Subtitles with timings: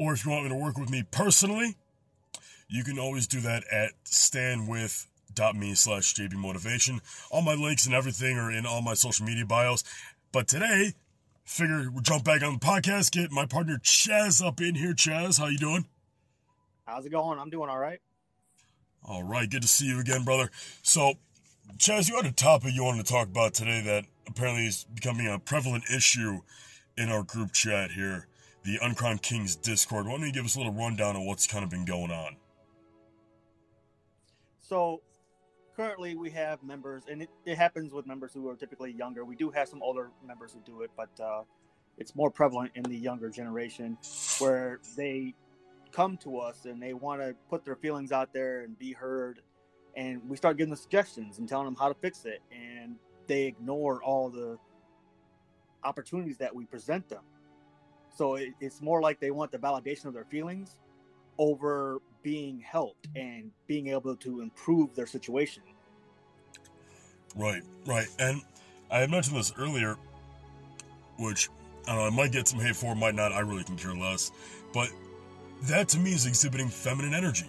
[0.00, 1.76] or if you want me to work with me personally,
[2.68, 7.00] you can always do that at stanwith.me slash jbmotivation.
[7.30, 9.84] All my links and everything are in all my social media bios.
[10.32, 10.94] But today,
[11.44, 14.94] figure we'll jump back on the podcast, get my partner Chaz up in here.
[14.94, 15.84] Chaz, how you doing?
[16.86, 17.38] How's it going?
[17.38, 18.00] I'm doing all right.
[19.04, 20.50] All right, good to see you again, brother.
[20.82, 21.14] So,
[21.76, 25.26] Chaz, you had a topic you wanted to talk about today that apparently is becoming
[25.26, 26.40] a prevalent issue
[26.96, 28.26] in our group chat here,
[28.62, 30.06] the Uncrowned Kings Discord.
[30.06, 32.36] Why don't you give us a little rundown of what's kind of been going on?
[34.60, 35.02] So,
[35.74, 39.24] currently we have members, and it, it happens with members who are typically younger.
[39.24, 41.42] We do have some older members who do it, but uh,
[41.98, 43.98] it's more prevalent in the younger generation
[44.38, 45.34] where they
[45.92, 49.40] come to us and they want to put their feelings out there and be heard
[49.96, 52.94] and we start giving them suggestions and telling them how to fix it and
[53.26, 54.56] they ignore all the
[55.82, 57.22] opportunities that we present them
[58.14, 60.76] so it, it's more like they want the validation of their feelings
[61.38, 65.62] over being helped and being able to improve their situation
[67.36, 68.42] right right and
[68.90, 69.96] i mentioned this earlier
[71.18, 71.48] which
[71.86, 73.94] i don't know i might get some hate for might not i really can care
[73.94, 74.32] less
[74.72, 74.90] but
[75.62, 77.46] that to me is exhibiting feminine energy,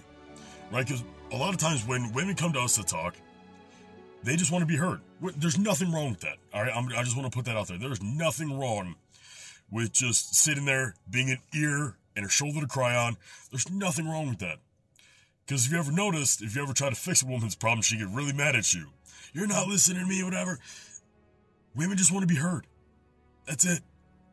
[0.71, 0.85] right?
[0.85, 3.15] Because a lot of times when women come to us to talk,
[4.23, 5.01] they just want to be heard.
[5.37, 6.37] There's nothing wrong with that.
[6.53, 7.77] All right, I just want to put that out there.
[7.77, 8.95] There's nothing wrong
[9.71, 13.15] with just sitting there, being an ear and a shoulder to cry on.
[13.49, 14.57] There's nothing wrong with that.
[15.45, 17.97] Because if you ever noticed, if you ever try to fix a woman's problem, she
[17.97, 18.87] get really mad at you.
[19.33, 20.59] You're not listening to me, whatever.
[21.75, 22.67] Women just want to be heard.
[23.47, 23.81] That's it.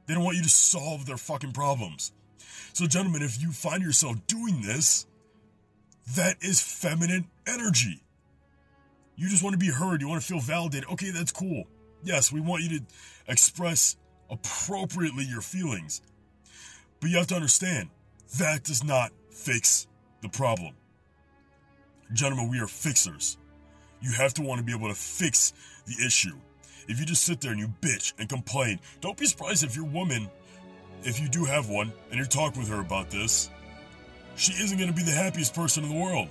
[0.07, 2.13] They don't want you to solve their fucking problems.
[2.73, 5.07] So, gentlemen, if you find yourself doing this,
[6.15, 8.03] that is feminine energy.
[9.17, 10.01] You just want to be heard.
[10.01, 10.89] You want to feel validated.
[10.91, 11.65] Okay, that's cool.
[12.03, 12.85] Yes, we want you to
[13.27, 13.97] express
[14.31, 16.03] appropriately your feelings.
[17.01, 17.91] But you have to understand
[18.39, 19.87] that does not fix
[20.23, 20.75] the problem.
[22.13, 23.37] Gentlemen, we are fixers.
[24.01, 25.53] You have to want to be able to fix
[25.87, 26.37] the issue.
[26.89, 29.85] If you just sit there and you bitch and complain, don't be surprised if your
[29.85, 30.31] woman
[31.05, 33.51] if you do have one and you're talking with her about this,
[34.37, 36.29] she isn't going to be the happiest person in the world.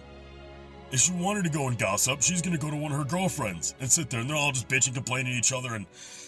[0.91, 3.03] If she wanted to go and gossip, she's going to go to one of her
[3.03, 5.85] girlfriends and sit there and they're all just bitching, complaining to each other, and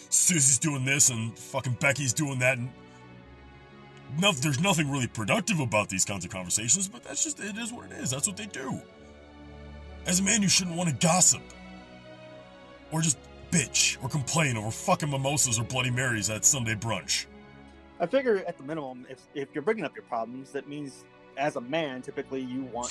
[0.09, 2.57] Susie's doing this and fucking Becky's doing that.
[2.57, 2.69] And
[4.19, 7.71] no, there's nothing really productive about these kinds of conversations, but that's just, it is
[7.71, 8.09] what it is.
[8.09, 8.81] That's what they do.
[10.05, 11.41] As a man, you shouldn't want to gossip
[12.91, 13.17] or just
[13.51, 17.25] bitch or complain over fucking mimosas or Bloody Marys at Sunday brunch.
[17.99, 21.03] I figure at the minimum, if if you're bringing up your problems, that means
[21.37, 22.89] as a man, typically you want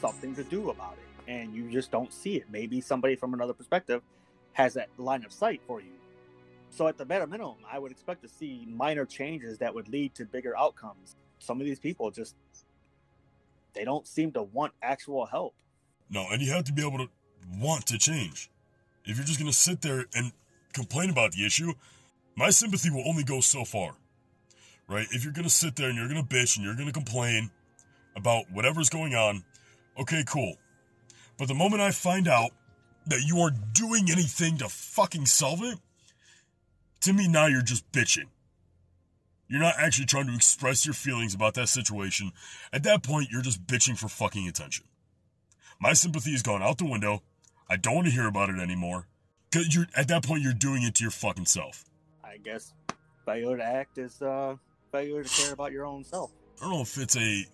[0.00, 2.44] something to do about it, and you just don't see it.
[2.50, 4.02] Maybe somebody from another perspective
[4.52, 5.90] has that line of sight for you.
[6.74, 10.14] So at the bare minimum, I would expect to see minor changes that would lead
[10.16, 11.16] to bigger outcomes.
[11.38, 12.34] Some of these people just
[13.74, 15.54] they don't seem to want actual help.
[16.10, 17.08] No, and you have to be able to
[17.58, 18.50] want to change.
[19.04, 20.32] If you're just going to sit there and
[20.72, 21.72] complain about the issue,
[22.36, 23.96] my sympathy will only go so far
[24.88, 25.06] right?
[25.10, 26.92] If you're going to sit there and you're going to bitch and you're going to
[26.92, 27.50] complain
[28.16, 29.44] about whatever's going on,
[29.98, 30.56] okay, cool.
[31.38, 32.50] But the moment I find out
[33.06, 35.78] that you are doing anything to fucking solve it,
[37.04, 38.28] to me now you're just bitching.
[39.46, 42.32] You're not actually trying to express your feelings about that situation.
[42.72, 44.86] At that point, you're just bitching for fucking attention.
[45.78, 47.22] My sympathy has gone out the window.
[47.68, 49.06] I don't want to hear about it anymore.
[49.52, 51.84] Cause you're at that point you're doing it to your fucking self.
[52.24, 52.72] I guess
[53.24, 54.56] failure to act is uh
[54.90, 56.32] failure to care about your own self.
[56.58, 57.46] I don't know if it's a,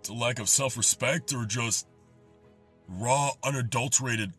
[0.00, 1.86] it's a lack of self respect or just
[2.88, 4.32] raw, unadulterated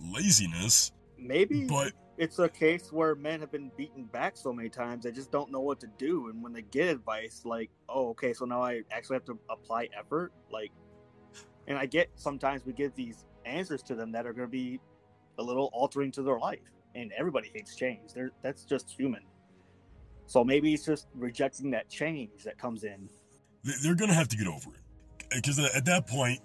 [0.00, 0.90] laziness.
[1.18, 5.10] Maybe but it's a case where men have been beaten back so many times they
[5.10, 6.28] just don't know what to do.
[6.28, 9.88] And when they get advice, like, oh, okay, so now I actually have to apply
[9.98, 10.32] effort.
[10.50, 10.70] Like,
[11.66, 14.80] and I get sometimes we give these answers to them that are going to be
[15.38, 16.60] a little altering to their life.
[16.94, 18.12] And everybody hates change.
[18.14, 19.22] They're, that's just human.
[20.26, 23.08] So maybe it's just rejecting that change that comes in.
[23.82, 25.30] They're going to have to get over it.
[25.34, 26.40] Because at that point,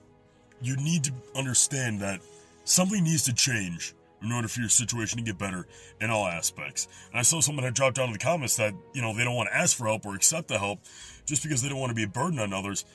[0.61, 2.21] you need to understand that
[2.63, 5.67] something needs to change in order for your situation to get better
[6.01, 6.87] in all aspects.
[7.11, 9.35] And I saw someone had dropped down in the comments that, you know, they don't
[9.35, 10.79] want to ask for help or accept the help
[11.25, 12.85] just because they don't want to be a burden on others.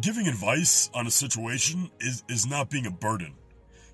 [0.00, 3.34] Giving advice on a situation is, is not being a burden.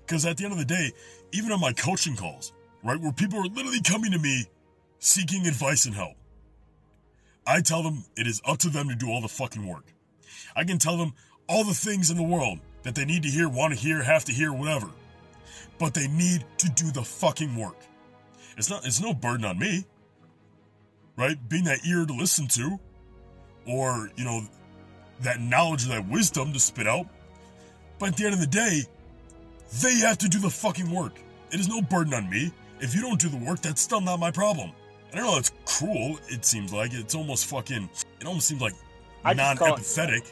[0.05, 0.91] Because at the end of the day,
[1.31, 2.51] even on my coaching calls,
[2.83, 4.45] right, where people are literally coming to me
[4.99, 6.15] seeking advice and help.
[7.45, 9.85] I tell them it is up to them to do all the fucking work.
[10.55, 11.13] I can tell them
[11.47, 14.25] all the things in the world that they need to hear, want to hear, have
[14.25, 14.89] to hear, whatever.
[15.79, 17.77] But they need to do the fucking work.
[18.57, 19.85] It's not it's no burden on me.
[21.17, 21.37] Right?
[21.49, 22.79] Being that ear to listen to.
[23.67, 24.41] or, you know,
[25.21, 27.07] that knowledge or that wisdom to spit out.
[27.99, 28.83] But at the end of the day,
[29.81, 31.13] they have to do the fucking work.
[31.51, 32.51] It is no burden on me.
[32.79, 34.71] If you don't do the work, that's still not my problem.
[35.13, 36.93] I know it's cruel, it seems like.
[36.93, 37.89] It's almost fucking,
[38.19, 38.73] it almost seems like
[39.23, 40.31] non empathetic.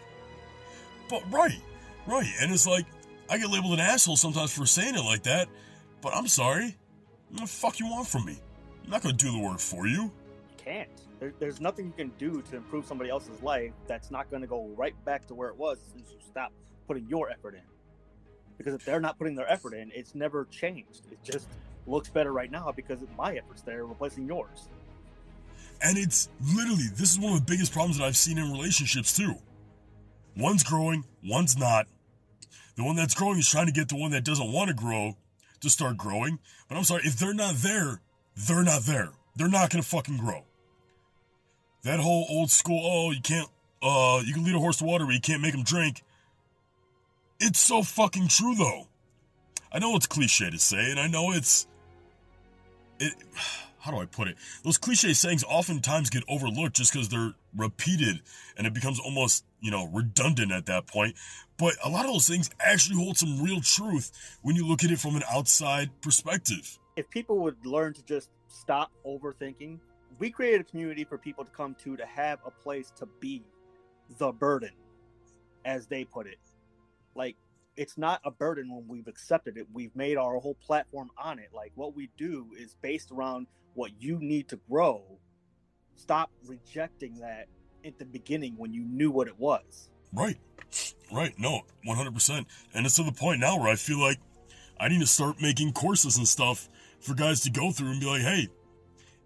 [1.10, 1.60] But right,
[2.08, 2.28] right.
[2.42, 2.86] And it's like,
[3.32, 5.48] I get labeled an asshole sometimes for saying it like that,
[6.02, 6.76] but I'm sorry.
[7.30, 8.38] What the fuck you want from me?
[8.84, 10.04] I'm not gonna do the work for you.
[10.04, 10.12] You
[10.58, 10.90] can't.
[11.22, 14.68] There, there's nothing you can do to improve somebody else's life that's not gonna go
[14.76, 16.52] right back to where it was since you stop
[16.90, 17.62] putting your effort in.
[18.58, 21.04] Because if they're not putting their effort in, it's never changed.
[21.10, 21.48] It just
[21.88, 24.68] looks better right now because my effort's there replacing yours.
[25.82, 29.16] And it's literally, this is one of the biggest problems that I've seen in relationships
[29.16, 29.36] too.
[30.36, 31.88] One's growing, one's not.
[32.76, 35.16] The one that's growing is trying to get the one that doesn't want to grow
[35.62, 36.40] to start growing.
[36.68, 38.02] But I'm sorry, if they're not there,
[38.36, 39.10] they're not there.
[39.36, 40.44] They're not going to fucking grow.
[41.84, 43.50] That whole old school, oh, you can't,
[43.82, 46.04] uh, you can lead a horse to water, but you can't make him drink.
[47.40, 48.88] It's so fucking true, though.
[49.72, 51.66] I know it's cliche to say, and I know it's,
[53.00, 53.14] it,
[53.82, 54.38] how do I put it?
[54.64, 58.22] Those cliche sayings oftentimes get overlooked just because they're repeated
[58.56, 61.16] and it becomes almost, you know, redundant at that point.
[61.58, 64.92] But a lot of those things actually hold some real truth when you look at
[64.92, 66.78] it from an outside perspective.
[66.96, 69.80] If people would learn to just stop overthinking,
[70.20, 73.44] we created a community for people to come to to have a place to be
[74.18, 74.72] the burden,
[75.66, 76.40] as they put it.
[77.16, 77.36] Like,
[77.82, 79.66] it's not a burden when we've accepted it.
[79.74, 81.50] We've made our whole platform on it.
[81.52, 85.04] Like, what we do is based around what you need to grow,
[85.96, 87.48] stop rejecting that
[87.84, 89.90] at the beginning when you knew what it was.
[90.14, 90.38] Right.
[91.12, 91.34] Right.
[91.40, 92.46] No, 100%.
[92.76, 94.20] And it's to the point now where I feel like
[94.80, 96.70] I need to start making courses and stuff
[97.00, 98.48] for guys to go through and be like, hey,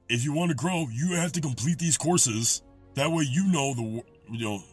[0.07, 2.63] if you want to grow, you have to complete these courses.
[2.93, 4.63] That way you know the, you know,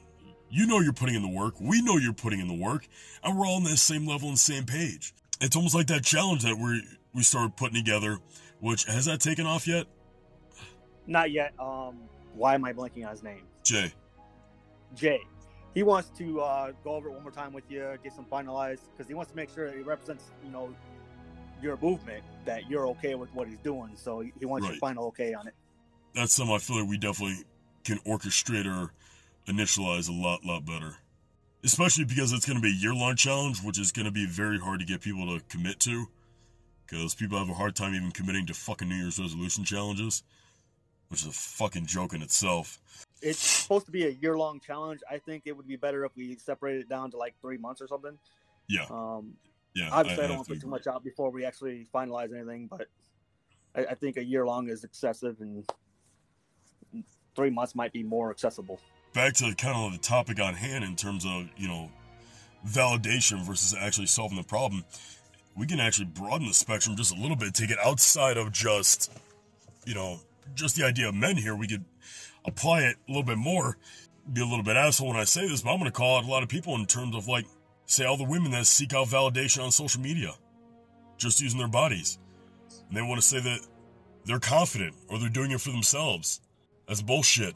[0.52, 1.54] you know you're putting in the work.
[1.60, 2.86] We know you're putting in the work.
[3.24, 5.12] And we're all on the same level and same page.
[5.40, 8.18] It's almost like that challenge that we we started putting together
[8.62, 9.86] which has that taken off yet?
[11.08, 11.52] Not yet.
[11.58, 11.98] Um,
[12.34, 13.42] why am I blanking on his name?
[13.64, 13.92] Jay.
[14.94, 15.20] Jay.
[15.74, 18.82] He wants to uh, go over it one more time with you, get some finalized,
[18.92, 20.72] because he wants to make sure it represents, you know,
[21.60, 23.90] your movement that you're okay with what he's doing.
[23.96, 24.74] So he wants right.
[24.74, 25.54] your final okay on it.
[26.14, 27.42] That's something I feel like we definitely
[27.82, 28.92] can orchestrate or
[29.46, 30.96] initialize a lot, lot better.
[31.64, 34.26] Especially because it's going to be a year long challenge, which is going to be
[34.26, 36.06] very hard to get people to commit to
[36.86, 40.24] because people have a hard time even committing to fucking New Year's resolution challenges,
[41.08, 42.78] which is a fucking joke in itself.
[43.22, 45.00] It's supposed to be a year long challenge.
[45.10, 47.80] I think it would be better if we separated it down to like three months
[47.80, 48.18] or something.
[48.68, 48.86] Yeah.
[48.90, 49.34] Um,
[49.74, 49.88] yeah.
[49.90, 52.66] Obviously, I, I don't want to put too much out before we actually finalize anything,
[52.66, 52.88] but
[53.74, 55.64] I, I think a year long is excessive, and
[57.34, 58.80] three months might be more accessible.
[59.14, 61.90] Back to kind of the topic on hand in terms of you know
[62.66, 64.84] validation versus actually solving the problem
[65.56, 69.12] we can actually broaden the spectrum just a little bit, take it outside of just,
[69.84, 70.20] you know,
[70.54, 71.54] just the idea of men here.
[71.54, 71.84] We could
[72.44, 73.76] apply it a little bit more.
[74.32, 76.24] Be a little bit asshole when I say this, but I'm going to call out
[76.24, 77.44] a lot of people in terms of like,
[77.86, 80.32] say, all the women that seek out validation on social media,
[81.18, 82.18] just using their bodies.
[82.88, 83.60] And they want to say that
[84.24, 86.40] they're confident or they're doing it for themselves.
[86.86, 87.54] That's bullshit.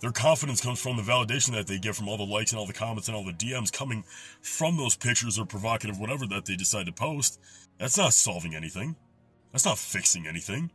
[0.00, 2.66] Their confidence comes from the validation that they get from all the likes and all
[2.66, 4.04] the comments and all the DMs coming
[4.42, 7.40] from those pictures or provocative whatever that they decide to post.
[7.78, 8.96] That's not solving anything.
[9.52, 10.70] That's not fixing anything.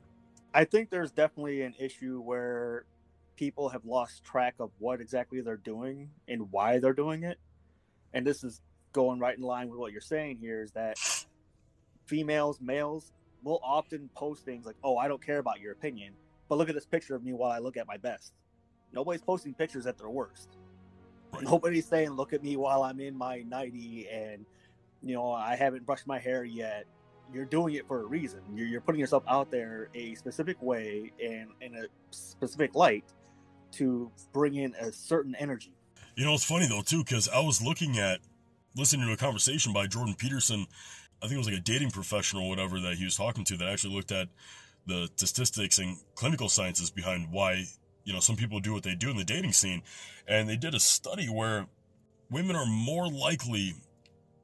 [0.54, 2.86] I think there's definitely an issue where
[3.36, 7.38] people have lost track of what exactly they're doing and why they're doing it.
[8.14, 8.60] And this is
[8.92, 10.98] going right in line with what you're saying here is that
[12.06, 13.14] females, males
[13.44, 16.14] will often post things like, "Oh, I don't care about your opinion,
[16.50, 18.34] but look at this picture of me while I look at my best."
[18.94, 20.58] Nobody's posting pictures at their worst.
[21.42, 24.46] Nobody's saying, "Look at me while I'm in my nighty and
[25.02, 26.86] you know I haven't brushed my hair yet."
[27.34, 28.42] You're doing it for a reason.
[28.54, 33.06] You're, you're putting yourself out there a specific way and in a specific light
[33.74, 35.74] to bring in a certain energy.
[36.18, 38.20] You know, it's funny though too because I was looking at
[38.76, 40.68] listening to a conversation by Jordan Peterson.
[41.22, 43.58] I think it was like a dating professional, or whatever, that he was talking to
[43.58, 44.28] that actually looked at
[44.88, 47.64] the statistics and clinical sciences behind why
[48.04, 49.82] you know, some people do what they do in the dating scene.
[50.28, 51.68] And they did a study where
[52.30, 53.76] women are more likely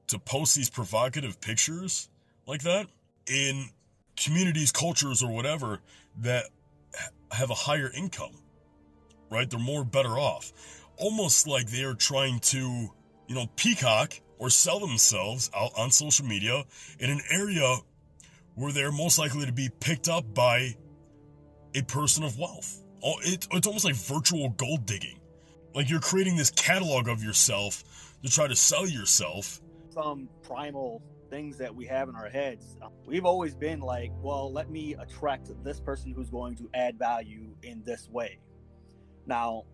[0.07, 2.09] to post these provocative pictures
[2.45, 2.87] like that
[3.27, 3.69] in
[4.15, 5.79] communities, cultures, or whatever
[6.21, 6.45] that
[7.31, 8.31] have a higher income,
[9.29, 9.49] right?
[9.49, 10.51] They're more better off.
[10.97, 12.57] Almost like they are trying to,
[13.27, 16.63] you know, peacock or sell themselves out on social media
[16.99, 17.77] in an area
[18.55, 20.75] where they're most likely to be picked up by
[21.75, 22.81] a person of wealth.
[23.03, 25.19] It, it's almost like virtual gold digging.
[25.73, 27.83] Like you're creating this catalog of yourself
[28.23, 29.61] to try to sell yourself.
[29.89, 32.77] Some primal things that we have in our heads.
[32.81, 36.97] Um, we've always been like, well, let me attract this person who's going to add
[36.97, 38.39] value in this way.
[39.25, 39.65] Now,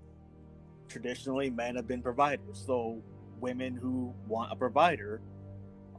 [0.90, 2.64] traditionally, men have been providers.
[2.66, 3.02] So
[3.40, 5.22] women who want a provider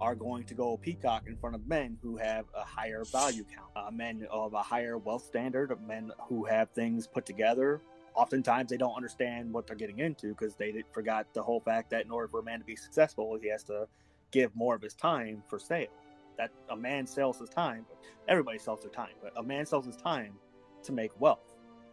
[0.04, 3.70] are going to go peacock in front of men who have a higher value count,
[3.75, 7.80] uh, men of a higher wealth standard, men who have things put together.
[8.14, 12.04] Oftentimes, they don't understand what they're getting into because they forgot the whole fact that
[12.04, 13.88] in order for a man to be successful, he has to
[14.30, 15.88] give more of his time for sale.
[16.37, 17.87] That a man sells his time.
[18.28, 20.34] Everybody sells their time, but a man sells his time
[20.82, 21.40] to make wealth,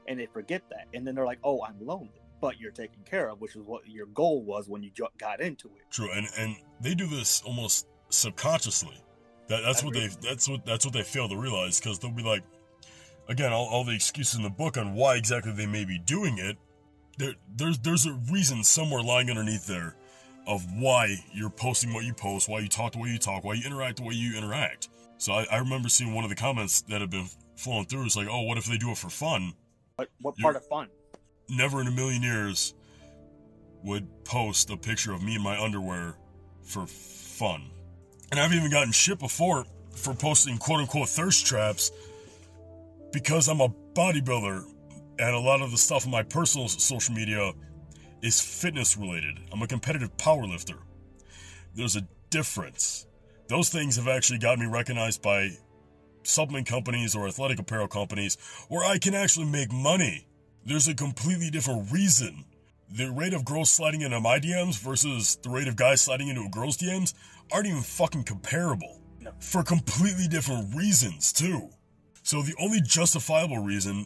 [0.10, 0.88] and they forget that.
[0.94, 3.88] And then they're like, "Oh, I'm lonely." But you're taken care of, which is what
[3.88, 5.90] your goal was when you got into it.
[5.92, 8.96] True, and and they do this almost subconsciously.
[9.48, 12.24] That, that's what they that's what that's what they fail to realize because they'll be
[12.24, 12.44] like,
[13.28, 16.38] again, all, all the excuses in the book on why exactly they may be doing
[16.38, 16.58] it.
[17.18, 19.96] There, there's there's a reason somewhere lying underneath there
[20.48, 23.54] of why you're posting what you post, why you talk the way you talk, why
[23.54, 24.90] you interact the way you interact.
[25.18, 28.06] So I, I remember seeing one of the comments that have been flowing through.
[28.06, 29.54] It's like, oh, what if they do it for fun?
[29.98, 30.88] What, what part of fun?
[31.50, 32.74] Never in a million years
[33.84, 36.16] would post a picture of me in my underwear
[36.64, 37.70] for fun.
[38.32, 41.92] And I've even gotten shit before for posting quote unquote thirst traps
[43.12, 44.64] because I'm a bodybuilder
[45.20, 47.52] and a lot of the stuff on my personal social media
[48.22, 49.40] is fitness related.
[49.52, 50.78] I'm a competitive powerlifter.
[51.76, 53.06] There's a difference.
[53.48, 55.50] Those things have actually gotten me recognized by
[56.24, 58.38] supplement companies or athletic apparel companies
[58.70, 60.26] where I can actually make money.
[60.66, 62.46] There's a completely different reason.
[62.90, 66.44] The rate of girls sliding into my DMs versus the rate of guys sliding into
[66.44, 67.14] a girl's DMs
[67.52, 69.00] aren't even fucking comparable.
[69.20, 69.32] No.
[69.40, 71.70] For completely different reasons, too.
[72.24, 74.06] So the only justifiable reason,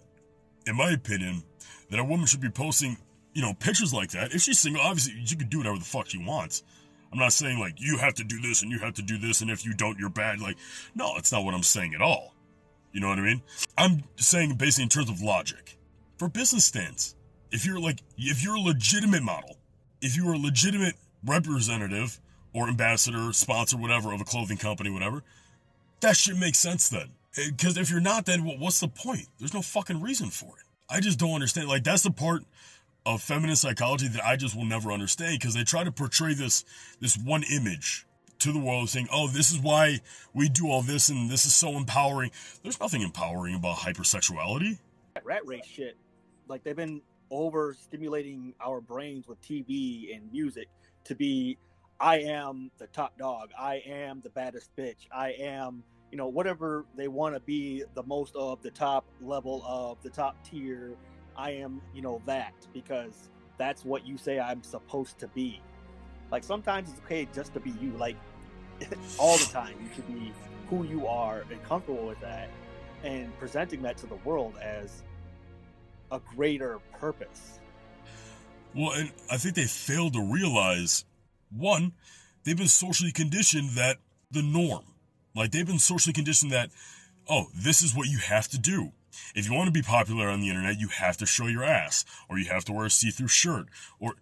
[0.65, 1.43] in my opinion,
[1.89, 2.97] that a woman should be posting
[3.35, 4.33] you know, pictures like that.
[4.33, 6.63] If she's single, obviously she could do whatever the fuck she wants.
[7.11, 9.41] I'm not saying like you have to do this and you have to do this
[9.41, 10.39] and if you don't, you're bad.
[10.39, 10.57] Like,
[10.95, 12.33] no, that's not what I'm saying at all.
[12.93, 13.41] You know what I mean?
[13.77, 15.77] I'm saying basically in terms of logic.
[16.17, 17.15] For business stance,
[17.51, 19.57] if you're like if you're a legitimate model,
[20.01, 22.19] if you're a legitimate representative
[22.55, 25.21] or ambassador, sponsor, whatever of a clothing company, whatever,
[25.99, 27.09] that shit makes sense then.
[27.37, 29.27] Eh, because if you're not, then what's the point?
[29.37, 30.63] There's no fucking reason for it.
[30.89, 31.67] I just don't understand.
[31.67, 32.43] Like that's the part
[33.05, 36.63] of feminist psychology that I just will never understand because they try to portray this
[37.01, 38.05] this one image
[38.39, 39.99] to the world saying, "Oh, this is why
[40.33, 42.31] we do all this and this is so empowering."
[42.63, 44.79] There's nothing empowering about hypersexuality.
[45.23, 45.97] Rat race shit.
[46.47, 50.67] Like they've been overstimulating our brains with TV and music
[51.05, 51.57] to be
[51.99, 53.49] I am the top dog.
[53.57, 55.07] I am the baddest bitch.
[55.13, 59.63] I am, you know, whatever they want to be the most of the top level
[59.65, 60.95] of the top tier
[61.37, 65.61] I am, you know, that because that's what you say I'm supposed to be.
[66.31, 67.91] Like sometimes it's okay just to be you.
[67.97, 68.15] Like
[69.19, 70.33] all the time, you should be
[70.69, 72.49] who you are and comfortable with that,
[73.03, 75.03] and presenting that to the world as
[76.11, 77.59] a greater purpose.
[78.73, 81.05] Well, and I think they fail to realize
[81.57, 81.93] one,
[82.43, 83.97] they've been socially conditioned that
[84.31, 84.83] the norm,
[85.35, 86.69] like they've been socially conditioned that,
[87.29, 88.91] oh, this is what you have to do.
[89.33, 92.03] If you want to be popular on the internet, you have to show your ass,
[92.29, 93.67] or you have to wear a see-through shirt,
[93.99, 94.15] or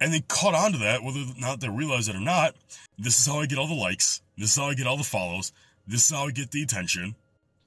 [0.00, 2.56] and they caught on to that, whether or not they realize it or not.
[2.98, 4.20] This is how I get all the likes.
[4.36, 5.52] This is how I get all the follows.
[5.86, 7.14] This is how I get the attention.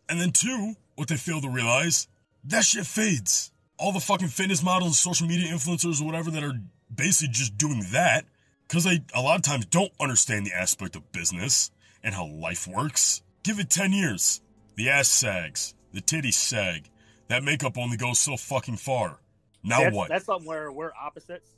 [0.10, 2.08] And then two, what they fail to realize,
[2.44, 3.52] that shit fades.
[3.80, 6.60] All the fucking fitness models, social media influencers, or whatever that are
[6.94, 8.26] basically just doing that,
[8.68, 11.72] because they a lot of times don't understand the aspect of business
[12.04, 13.22] and how life works.
[13.44, 14.42] Give it 10 years.
[14.76, 15.74] The ass sags.
[15.94, 16.90] The titties sag.
[17.30, 19.20] That makeup only goes so fucking far.
[19.64, 20.10] Now that's, what?
[20.10, 21.50] That's something where we're opposites.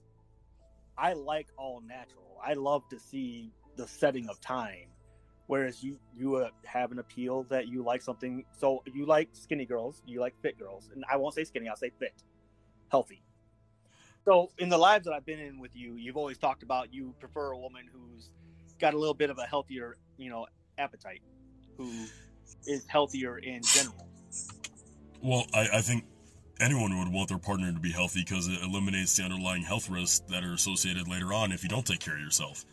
[0.98, 2.40] I like all natural.
[2.44, 4.88] I love to see the setting of time.
[5.48, 8.46] Whereas you you uh, have an appeal that you like something.
[8.60, 11.68] So you like skinny girls, you like fit girls, and I won't say skinny.
[11.68, 12.14] I'll say fit,
[12.92, 13.24] healthy.
[14.26, 17.16] So in the lives that I've been in with you, you've always talked about you
[17.20, 18.30] prefer a woman who's
[18.80, 20.46] got a little bit of a healthier, you know,
[20.78, 21.22] appetite,
[21.78, 21.92] who
[22.68, 24.08] is healthier in general.
[25.22, 26.06] Well, I, I think
[26.60, 30.20] anyone would want their partner to be healthy because it eliminates the underlying health risks
[30.30, 32.66] that are associated later on if you don't take care of yourself.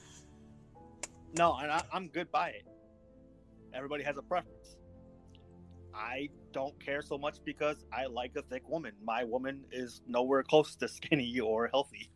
[1.36, 2.64] No, and I, I'm good by it.
[3.74, 4.76] Everybody has a preference.
[5.94, 8.92] I don't care so much because I like a thick woman.
[9.04, 12.10] My woman is nowhere close to skinny or healthy.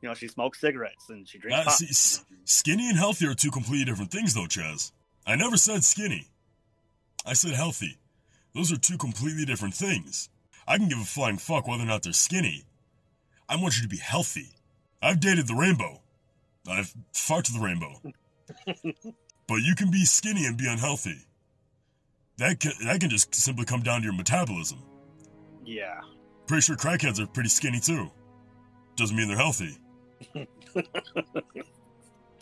[0.00, 1.66] You know, she smokes cigarettes and she drinks.
[1.66, 4.92] Uh, see, skinny and healthy are two completely different things, though, Chaz.
[5.26, 6.28] I never said skinny.
[7.26, 7.98] I said healthy.
[8.54, 10.28] Those are two completely different things.
[10.68, 12.62] I can give a flying fuck whether or not they're skinny.
[13.48, 14.50] I want you to be healthy.
[15.02, 16.00] I've dated the rainbow.
[16.68, 18.00] I've fucked the rainbow.
[19.48, 21.26] but you can be skinny and be unhealthy.
[22.38, 24.82] That can, that can just simply come down to your metabolism.
[25.64, 26.00] Yeah.
[26.46, 28.10] Pretty sure crackheads are pretty skinny too.
[28.96, 29.78] Doesn't mean they're healthy.
[30.34, 30.46] and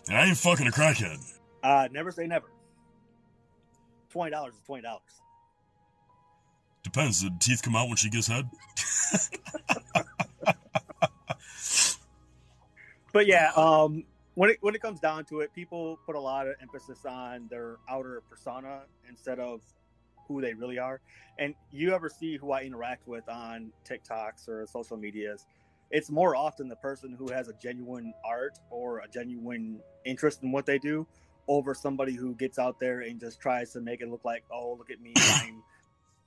[0.09, 1.19] I ain't fucking a crackhead.
[1.63, 2.47] Uh, never say never.
[4.11, 5.23] Twenty dollars is twenty dollars.
[6.83, 7.23] Depends.
[7.23, 8.51] Did teeth come out when she gets head?
[13.13, 16.49] but yeah, um, when it when it comes down to it, people put a lot
[16.49, 19.63] of emphasis on their outer persona instead of
[20.29, 21.01] who they really are.
[21.39, 25.47] And you ever see who I interact with on TikToks or social medias?
[25.91, 30.53] It's more often the person who has a genuine art or a genuine interest in
[30.53, 31.07] what they do
[31.49, 34.75] over somebody who gets out there and just tries to make it look like, oh,
[34.79, 35.63] look at me, I'm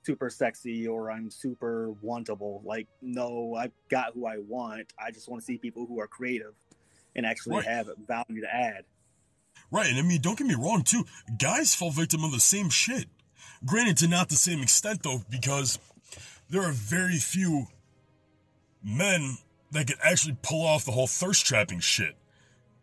[0.04, 2.64] super sexy or I'm super wantable.
[2.64, 4.92] Like, no, I've got who I want.
[4.98, 6.54] I just want to see people who are creative
[7.16, 7.66] and actually right.
[7.66, 8.84] have value to add.
[9.72, 11.06] Right, and I mean, don't get me wrong, too.
[11.38, 13.06] Guys fall victim of the same shit.
[13.64, 15.78] Granted, to not the same extent, though, because
[16.48, 17.66] there are very few
[18.82, 19.38] men
[19.72, 22.16] that can actually pull off the whole thirst trapping shit.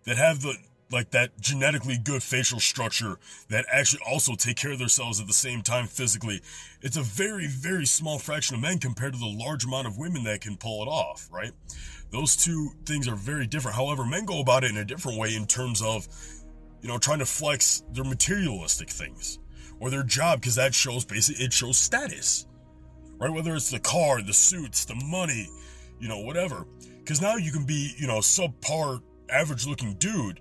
[0.05, 0.57] That have the
[0.91, 3.17] like that genetically good facial structure
[3.49, 6.39] that actually also take care of themselves at the same time physically.
[6.81, 10.23] It's a very, very small fraction of men compared to the large amount of women
[10.25, 11.51] that can pull it off, right?
[12.11, 13.75] Those two things are very different.
[13.75, 16.07] However, men go about it in a different way in terms of,
[16.81, 19.39] you know, trying to flex their materialistic things
[19.83, 22.47] or their job because that shows basically, it shows status,
[23.19, 23.31] right?
[23.31, 25.47] Whether it's the car, the suits, the money,
[25.99, 26.65] you know, whatever.
[26.97, 30.39] Because now you can be, you know, subpar, average looking dude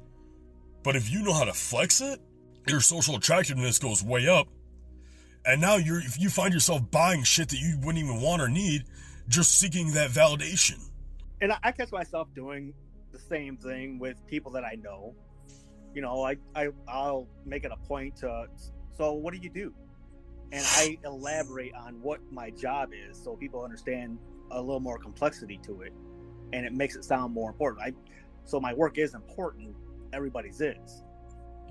[0.82, 2.20] but if you know how to flex it,
[2.66, 4.48] your social attractiveness goes way up.
[5.44, 8.48] And now you're if you find yourself buying shit that you wouldn't even want or
[8.48, 8.84] need,
[9.28, 10.88] just seeking that validation.
[11.40, 12.72] And I catch myself doing
[13.10, 15.14] the same thing with people that I know.
[15.94, 18.46] You know, I, I I'll make it a point to
[18.96, 19.72] so what do you do?
[20.52, 24.18] And I elaborate on what my job is so people understand
[24.50, 25.92] a little more complexity to it
[26.52, 27.82] and it makes it sound more important.
[27.82, 27.92] I
[28.44, 29.74] so my work is important
[30.12, 31.04] everybody's is.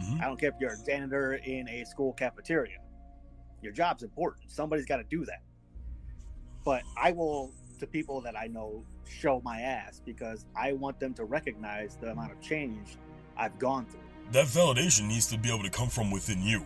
[0.02, 0.22] Mm-hmm.
[0.22, 2.78] I don't care if you're a janitor in a school cafeteria.
[3.62, 4.52] Your job's important.
[4.52, 5.42] Somebody's got to do that.
[6.66, 11.14] But I will, to people that I know, show my ass because I want them
[11.16, 12.98] to recognize the amount of change
[13.38, 14.00] I've gone through.
[14.32, 16.64] That validation needs to be able to come from within you.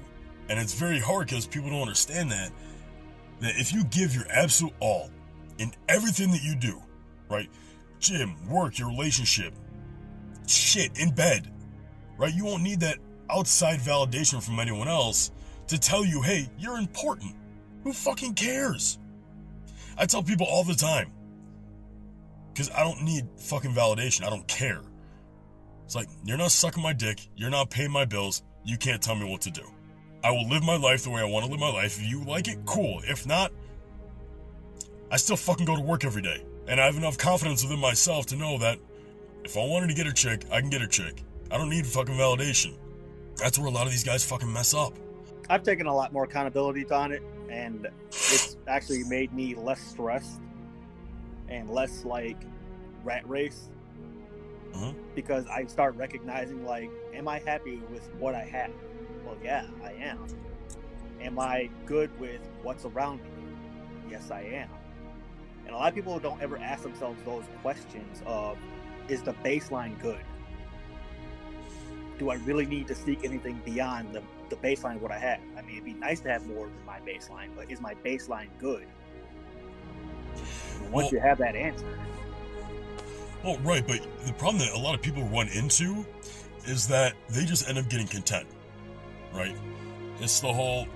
[0.49, 2.51] And it's very hard because people don't understand that.
[3.41, 5.09] That if you give your absolute all
[5.57, 6.81] in everything that you do,
[7.29, 7.49] right?
[7.99, 9.53] Gym, work, your relationship,
[10.47, 11.51] shit, in bed,
[12.17, 12.33] right?
[12.33, 12.97] You won't need that
[13.29, 15.31] outside validation from anyone else
[15.67, 17.35] to tell you, hey, you're important.
[17.83, 18.99] Who fucking cares?
[19.97, 21.11] I tell people all the time,
[22.53, 24.25] because I don't need fucking validation.
[24.25, 24.81] I don't care.
[25.85, 27.19] It's like, you're not sucking my dick.
[27.35, 28.43] You're not paying my bills.
[28.63, 29.63] You can't tell me what to do.
[30.25, 31.99] I will live my life the way I want to live my life.
[31.99, 32.99] If you like it, cool.
[33.07, 33.51] If not,
[35.11, 36.43] I still fucking go to work every day.
[36.67, 38.79] And I have enough confidence within myself to know that
[39.43, 41.21] if I wanted to get a chick, I can get a chick.
[41.51, 42.73] I don't need fucking validation.
[43.37, 44.93] That's where a lot of these guys fucking mess up.
[45.47, 50.41] I've taken a lot more accountability on it, and it's actually made me less stressed
[51.49, 52.41] and less like
[53.03, 53.69] rat race
[54.73, 54.93] uh-huh.
[55.13, 58.71] because I start recognizing like, am I happy with what I have?
[59.25, 60.25] Well, yeah, I am.
[61.21, 63.29] Am I good with what's around me?
[64.09, 64.69] Yes, I am.
[65.65, 68.57] And a lot of people don't ever ask themselves those questions of,
[69.07, 70.19] is the baseline good?
[72.17, 75.39] do I really need to seek anything beyond the, the baseline of what I have?
[75.57, 78.47] I mean, it'd be nice to have more than my baseline, but is my baseline
[78.59, 78.87] good?
[80.91, 81.85] once well, you have that answer.
[83.43, 86.05] Well, right, but the problem that a lot of people run into
[86.65, 88.47] is that they just end up getting content,
[89.35, 89.55] right?
[90.19, 90.87] It's the whole,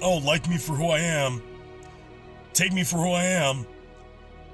[0.00, 1.42] oh, like me for who I am,
[2.52, 3.66] take me for who I am.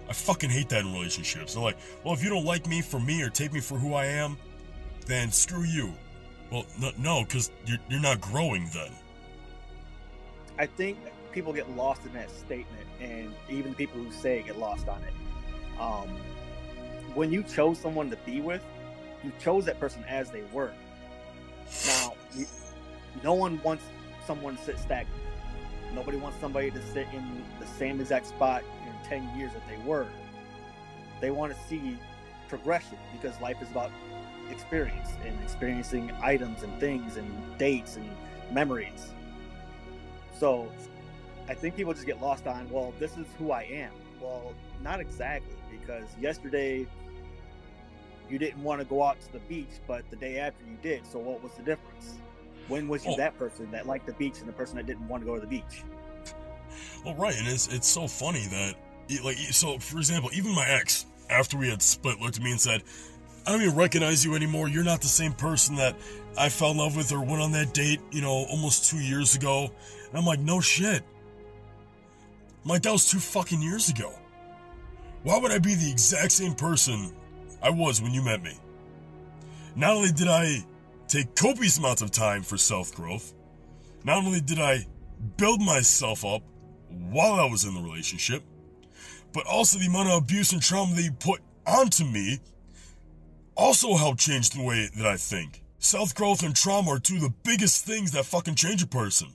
[0.08, 1.54] I fucking hate that in relationships.
[1.54, 3.94] They're like, well, if you don't like me for me or take me for who
[3.94, 4.38] I am,
[5.06, 5.92] then screw you.
[6.50, 6.64] Well,
[6.98, 8.90] no, because you're, you're not growing then.
[10.58, 10.98] I think
[11.30, 14.88] people get lost in that statement, and even the people who say it get lost
[14.88, 15.12] on it.
[15.80, 16.08] Um,
[17.14, 18.62] when you chose someone to be with,
[19.22, 20.72] you chose that person as they were.
[21.86, 22.14] Now,
[23.22, 23.84] no one wants
[24.26, 25.22] someone to sit stagnant.
[25.94, 29.78] Nobody wants somebody to sit in the same exact spot in 10 years that they
[29.88, 30.06] were.
[31.20, 31.96] They want to see
[32.48, 33.90] progression because life is about
[34.50, 38.08] experience and experiencing items and things and dates and
[38.52, 39.12] memories.
[40.38, 40.70] So
[41.48, 43.92] I think people just get lost on, well, this is who I am.
[44.20, 46.86] Well, not exactly, because yesterday
[48.28, 51.06] you didn't want to go out to the beach, but the day after you did.
[51.06, 52.18] So what was the difference?
[52.68, 53.16] When was you Oh.
[53.16, 55.40] that person that liked the beach and the person that didn't want to go to
[55.40, 55.82] the beach?
[57.04, 58.74] Well, right, and it's it's so funny that
[59.24, 62.60] like so for example, even my ex after we had split looked at me and
[62.60, 62.82] said,
[63.46, 64.68] "I don't even recognize you anymore.
[64.68, 65.96] You're not the same person that
[66.36, 69.34] I fell in love with or went on that date, you know, almost 2 years
[69.34, 69.70] ago."
[70.08, 71.02] And I'm like, "No shit."
[72.64, 74.12] I'm like that was 2 fucking years ago.
[75.22, 77.12] Why would I be the exact same person
[77.62, 78.56] I was when you met me?
[79.74, 80.64] Not only did I
[81.08, 83.32] take copious amounts of time for self-growth,
[84.04, 84.86] not only did I
[85.36, 86.42] build myself up
[86.88, 88.42] while I was in the relationship,
[89.32, 92.40] but also the amount of abuse and trauma you put onto me
[93.56, 95.62] also helped change the way that I think.
[95.78, 99.28] Self growth and trauma are two of the biggest things that fucking change a person.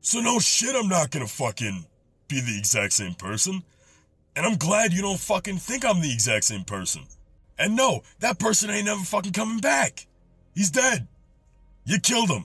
[0.00, 1.86] So no shit, I'm not gonna fucking
[2.28, 3.62] be the exact same person.
[4.36, 7.02] And I'm glad you don't fucking think I'm the exact same person.
[7.58, 10.06] And no, that person ain't never fucking coming back.
[10.54, 11.06] He's dead.
[11.90, 12.44] You killed him.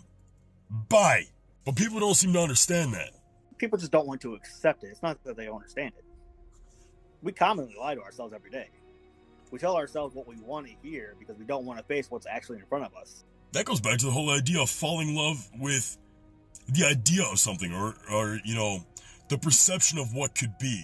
[0.90, 1.26] Bye.
[1.66, 3.12] But people don't seem to understand that.
[3.60, 4.88] People just don't want to accept it.
[4.88, 6.04] It's not that they don't understand it.
[7.22, 8.70] We commonly lie to ourselves every day.
[9.52, 12.26] We tell ourselves what we want to hear because we don't want to face what's
[12.26, 13.24] actually in front of us.
[13.52, 15.96] that goes back to the whole idea of falling in love with
[16.68, 18.84] the idea of something or or you know
[19.30, 20.84] the perception of what could be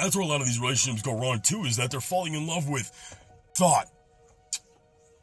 [0.00, 2.46] that's where a lot of these relationships go wrong too is that they're falling in
[2.46, 2.90] love with
[3.54, 3.88] thought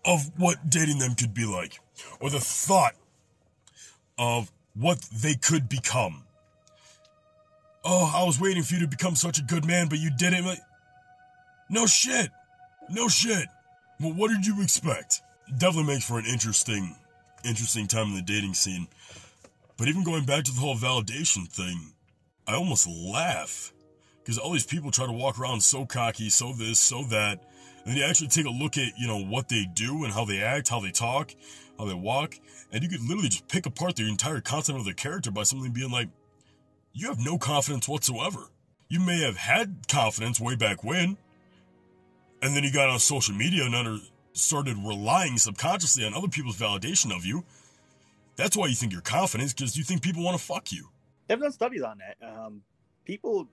[0.05, 1.79] of what dating them could be like
[2.19, 2.95] or the thought
[4.17, 6.23] of what they could become.
[7.83, 10.59] Oh i was waiting for you to become such a good man but you didn't.
[11.69, 12.29] No shit.
[12.89, 13.47] No shit.
[13.99, 15.21] Well what did you expect?
[15.57, 16.95] Definitely makes for an interesting
[17.43, 18.87] interesting time in the dating scene.
[19.77, 21.93] But even going back to the whole validation thing
[22.49, 23.71] i almost laugh.
[24.23, 27.39] Because all these people try to walk around so cocky so this so that.
[27.85, 30.41] And you actually take a look at you know what they do and how they
[30.41, 31.31] act how they talk
[31.79, 32.35] how they walk
[32.71, 35.71] and you could literally just pick apart the entire content of their character by something
[35.71, 36.09] being like
[36.93, 38.51] you have no confidence whatsoever
[38.89, 41.17] you may have had confidence way back when
[42.41, 43.97] and then you got on social media and under
[44.33, 47.43] started relying subconsciously on other people's validation of you.
[48.35, 50.89] That's why you think you're confident, because you think people want to fuck you.
[51.27, 52.27] They've done studies on that.
[52.27, 52.61] Um,
[53.05, 53.47] people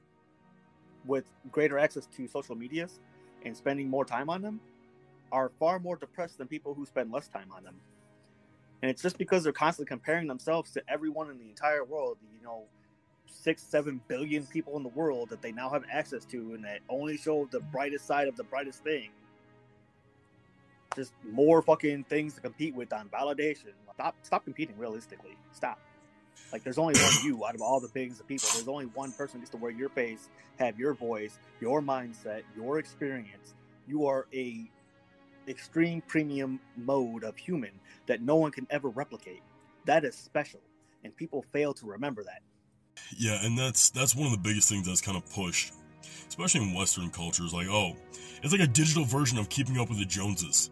[1.04, 3.00] with greater access to social medias
[3.44, 4.60] and spending more time on them
[5.32, 7.74] are far more depressed than people who spend less time on them.
[8.82, 12.44] And it's just because they're constantly comparing themselves to everyone in the entire world, you
[12.44, 12.64] know,
[13.26, 16.80] six, seven billion people in the world that they now have access to and that
[16.88, 19.10] only show the brightest side of the brightest thing.
[20.94, 23.72] Just more fucking things to compete with on validation.
[23.94, 25.36] Stop stop competing realistically.
[25.52, 25.78] Stop.
[26.52, 28.48] Like there's only one you out of all the billions of people.
[28.54, 32.78] There's only one person gets to wear your face, have your voice, your mindset, your
[32.78, 33.54] experience.
[33.86, 34.70] You are a
[35.48, 37.70] extreme premium mode of human
[38.06, 39.42] that no one can ever replicate.
[39.84, 40.60] That is special,
[41.04, 42.42] and people fail to remember that.
[43.16, 45.72] Yeah, and that's that's one of the biggest things that's kind of pushed,
[46.28, 47.52] especially in Western cultures.
[47.52, 47.96] Like, oh,
[48.42, 50.70] it's like a digital version of keeping up with the Joneses.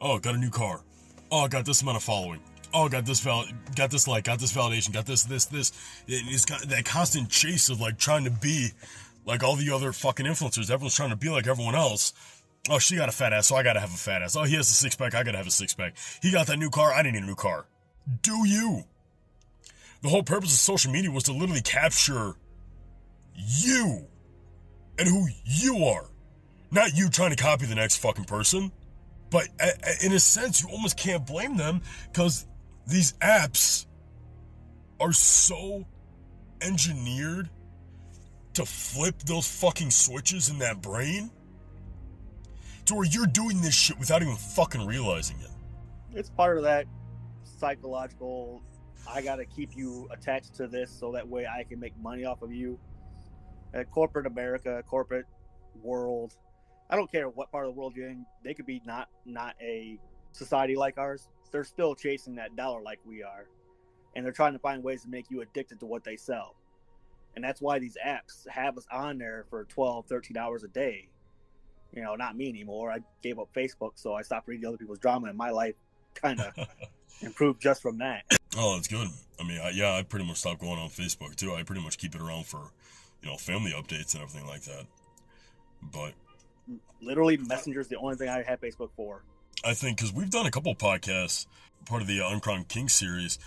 [0.00, 0.82] Oh, got a new car.
[1.30, 2.40] Oh, got this amount of following.
[2.72, 3.44] Oh, got this val,
[3.74, 5.70] got this like, got this validation, got this, this, this.
[6.06, 8.68] It- It's got that constant chase of like trying to be
[9.24, 10.70] like all the other fucking influencers.
[10.70, 12.12] Everyone's trying to be like everyone else.
[12.70, 14.36] Oh, she got a fat ass, so I gotta have a fat ass.
[14.36, 15.96] Oh, he has a six pack, I gotta have a six pack.
[16.20, 17.66] He got that new car, I didn't need a new car.
[18.22, 18.84] Do you?
[20.02, 22.34] The whole purpose of social media was to literally capture
[23.34, 24.06] you
[24.98, 26.10] and who you are.
[26.70, 28.70] Not you trying to copy the next fucking person.
[29.30, 29.48] But
[30.02, 32.46] in a sense, you almost can't blame them because
[32.86, 33.86] these apps
[35.00, 35.84] are so
[36.62, 37.50] engineered
[38.54, 41.30] to flip those fucking switches in that brain
[42.88, 45.50] to you're doing this shit without even fucking realizing it.
[46.14, 46.86] It's part of that
[47.44, 48.62] psychological.
[49.08, 52.42] I gotta keep you attached to this so that way I can make money off
[52.42, 52.78] of you.
[53.74, 55.26] Uh, corporate America, corporate
[55.82, 56.34] world.
[56.90, 58.24] I don't care what part of the world you're in.
[58.42, 59.98] They could be not not a
[60.32, 61.28] society like ours.
[61.50, 63.46] They're still chasing that dollar like we are,
[64.16, 66.56] and they're trying to find ways to make you addicted to what they sell.
[67.34, 71.08] And that's why these apps have us on there for 12, 13 hours a day.
[71.92, 72.90] You know, not me anymore.
[72.90, 75.74] I gave up Facebook, so I stopped reading other people's drama, and my life
[76.14, 76.52] kind of
[77.22, 78.24] improved just from that.
[78.56, 79.08] Oh, that's good.
[79.40, 81.54] I mean, I, yeah, I pretty much stopped going on Facebook too.
[81.54, 82.72] I pretty much keep it around for,
[83.22, 84.86] you know, family updates and everything like that.
[85.82, 86.14] But
[87.00, 89.22] Literally, Messenger is the only thing I have Facebook for.
[89.64, 91.46] I think because we've done a couple podcasts,
[91.86, 93.38] part of the uh, Uncrowned King series,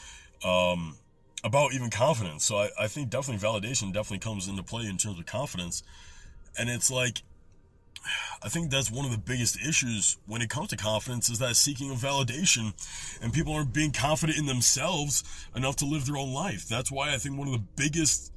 [0.43, 0.97] um,
[1.43, 2.45] about even confidence.
[2.45, 5.83] So I, I think definitely validation definitely comes into play in terms of confidence.
[6.57, 7.23] And it's like,
[8.43, 11.55] I think that's one of the biggest issues when it comes to confidence is that
[11.55, 12.73] seeking of validation
[13.21, 15.23] and people aren't being confident in themselves
[15.55, 16.67] enough to live their own life.
[16.67, 18.31] That's why I think one of the biggest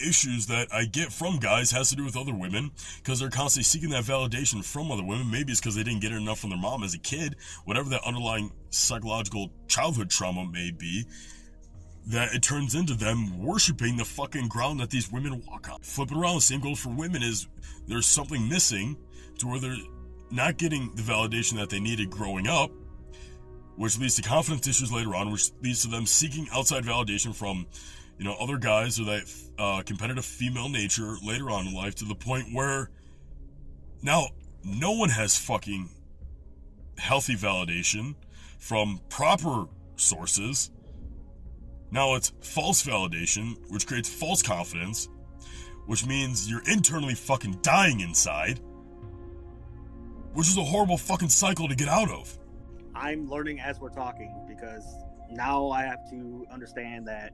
[0.00, 3.64] issues that I get from guys has to do with other women because they're constantly
[3.64, 5.30] seeking that validation from other women.
[5.30, 7.88] Maybe it's because they didn't get it enough from their mom as a kid, whatever
[7.90, 11.04] that underlying psychological childhood trauma may be.
[12.06, 15.80] That it turns into them worshiping the fucking ground that these women walk on.
[15.80, 17.48] Flip it around, the same goes for women is
[17.86, 18.96] there's something missing
[19.38, 19.76] to where they're
[20.30, 22.70] not getting the validation that they needed growing up,
[23.76, 27.66] which leads to confidence issues later on, which leads to them seeking outside validation from
[28.18, 32.04] you know, other guys or that uh, competitive female nature later on in life to
[32.04, 32.90] the point where
[34.02, 34.28] now
[34.62, 35.88] no one has fucking
[36.98, 38.14] healthy validation
[38.58, 40.70] from proper sources.
[41.94, 45.08] Now it's false validation, which creates false confidence,
[45.86, 48.58] which means you're internally fucking dying inside,
[50.32, 52.36] which is a horrible fucking cycle to get out of.
[52.96, 54.84] I'm learning as we're talking because
[55.30, 57.32] now I have to understand that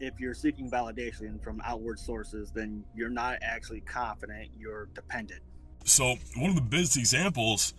[0.00, 5.40] if you're seeking validation from outward sources, then you're not actually confident, you're dependent.
[5.84, 7.72] So, one of the biggest examples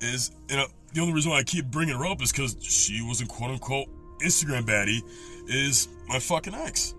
[0.00, 3.02] is, you know, the only reason why I keep bringing her up is because she
[3.02, 3.88] was a quote unquote
[4.22, 5.02] Instagram baddie,
[5.46, 6.94] is my fucking ex.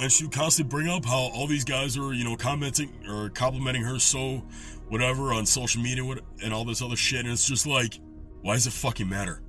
[0.00, 3.28] And she would constantly bring up how all these guys are, you know, commenting or
[3.30, 4.42] complimenting her so
[4.88, 6.02] whatever on social media
[6.42, 7.20] and all this other shit.
[7.20, 8.00] And it's just like,
[8.40, 9.42] why does it fucking matter?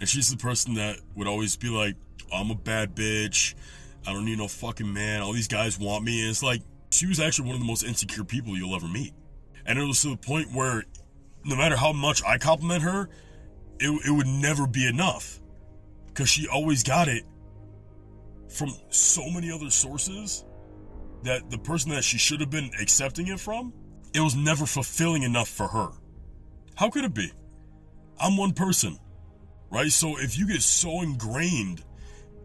[0.00, 1.96] And she's the person that would always be like,
[2.32, 3.54] I'm a bad bitch.
[4.06, 5.22] I don't need no fucking man.
[5.22, 6.22] All these guys want me.
[6.22, 9.12] And it's like, she was actually one of the most insecure people you'll ever meet.
[9.66, 10.84] And it was to the point where
[11.44, 13.08] no matter how much I compliment her,
[13.78, 15.40] it, it would never be enough.
[16.14, 17.24] Because she always got it
[18.48, 20.44] from so many other sources
[21.24, 23.72] that the person that she should have been accepting it from,
[24.14, 25.90] it was never fulfilling enough for her.
[26.76, 27.32] How could it be?
[28.20, 28.96] I'm one person,
[29.72, 29.90] right?
[29.90, 31.82] So if you get so ingrained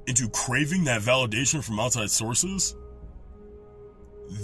[0.08, 2.76] into craving that validation from outside sources,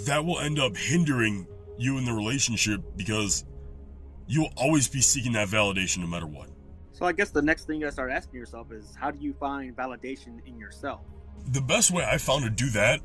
[0.04, 3.44] that will end up hindering you in the relationship because
[4.28, 6.48] you'll always be seeking that validation no matter what.
[6.96, 9.76] So I guess the next thing you start asking yourself is how do you find
[9.76, 11.02] validation in yourself?
[11.48, 13.02] The best way I found to do that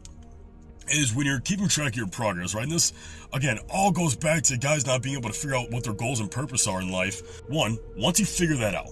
[0.87, 2.63] is when you're keeping track of your progress, right?
[2.63, 2.93] And this,
[3.33, 6.21] again, all goes back to guys not being able to figure out what their goals
[6.21, 7.41] and purpose are in life.
[7.49, 8.91] One, once you figure that out,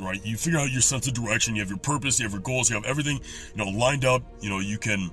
[0.00, 0.20] right?
[0.26, 2.68] You figure out your sense of direction, you have your purpose, you have your goals,
[2.68, 3.20] you have everything,
[3.54, 5.08] you know, lined up, you know, you can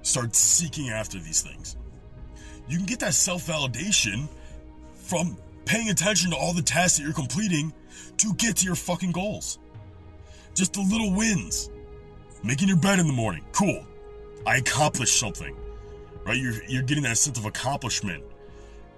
[0.00, 1.76] start seeking after these things.
[2.68, 4.30] You can get that self-validation
[4.94, 7.70] from paying attention to all the tasks that you're completing
[8.18, 9.58] to get to your fucking goals.
[10.54, 11.70] Just the little wins.
[12.44, 13.44] Making your bed in the morning.
[13.52, 13.86] Cool.
[14.46, 15.56] I accomplished something.
[16.24, 16.36] Right?
[16.36, 18.22] You're you're getting that sense of accomplishment.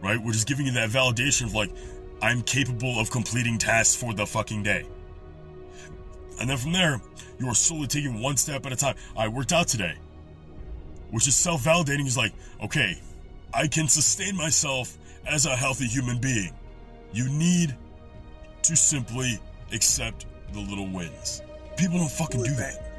[0.03, 0.23] Right?
[0.23, 1.71] Which is giving you that validation of like,
[2.23, 4.87] I'm capable of completing tasks for the fucking day.
[6.41, 7.01] And then from there,
[7.39, 8.97] you are slowly taking one step at a time.
[9.17, 9.95] I worked out today,
[11.11, 12.07] which is self validating.
[12.07, 12.99] Is like, okay,
[13.53, 16.53] I can sustain myself as a healthy human being.
[17.13, 17.77] You need
[18.64, 19.38] to simply
[19.72, 21.42] accept the little wins.
[21.77, 22.74] People don't fucking do that?
[22.74, 22.90] that.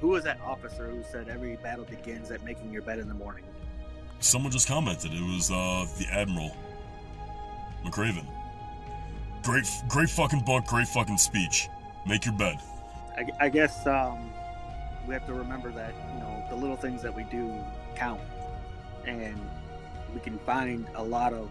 [0.00, 3.14] Who was that officer who said every battle begins at making your bed in the
[3.14, 3.44] morning?
[4.20, 5.12] Someone just commented.
[5.12, 6.56] It was uh, the Admiral.
[7.84, 8.24] McRaven.
[9.42, 11.68] Great, great fucking book, great fucking speech.
[12.06, 12.58] Make your bed.
[13.16, 14.30] I, I guess um,
[15.06, 17.52] we have to remember that you know the little things that we do
[17.94, 18.20] count,
[19.06, 19.38] and
[20.14, 21.50] we can find a lot of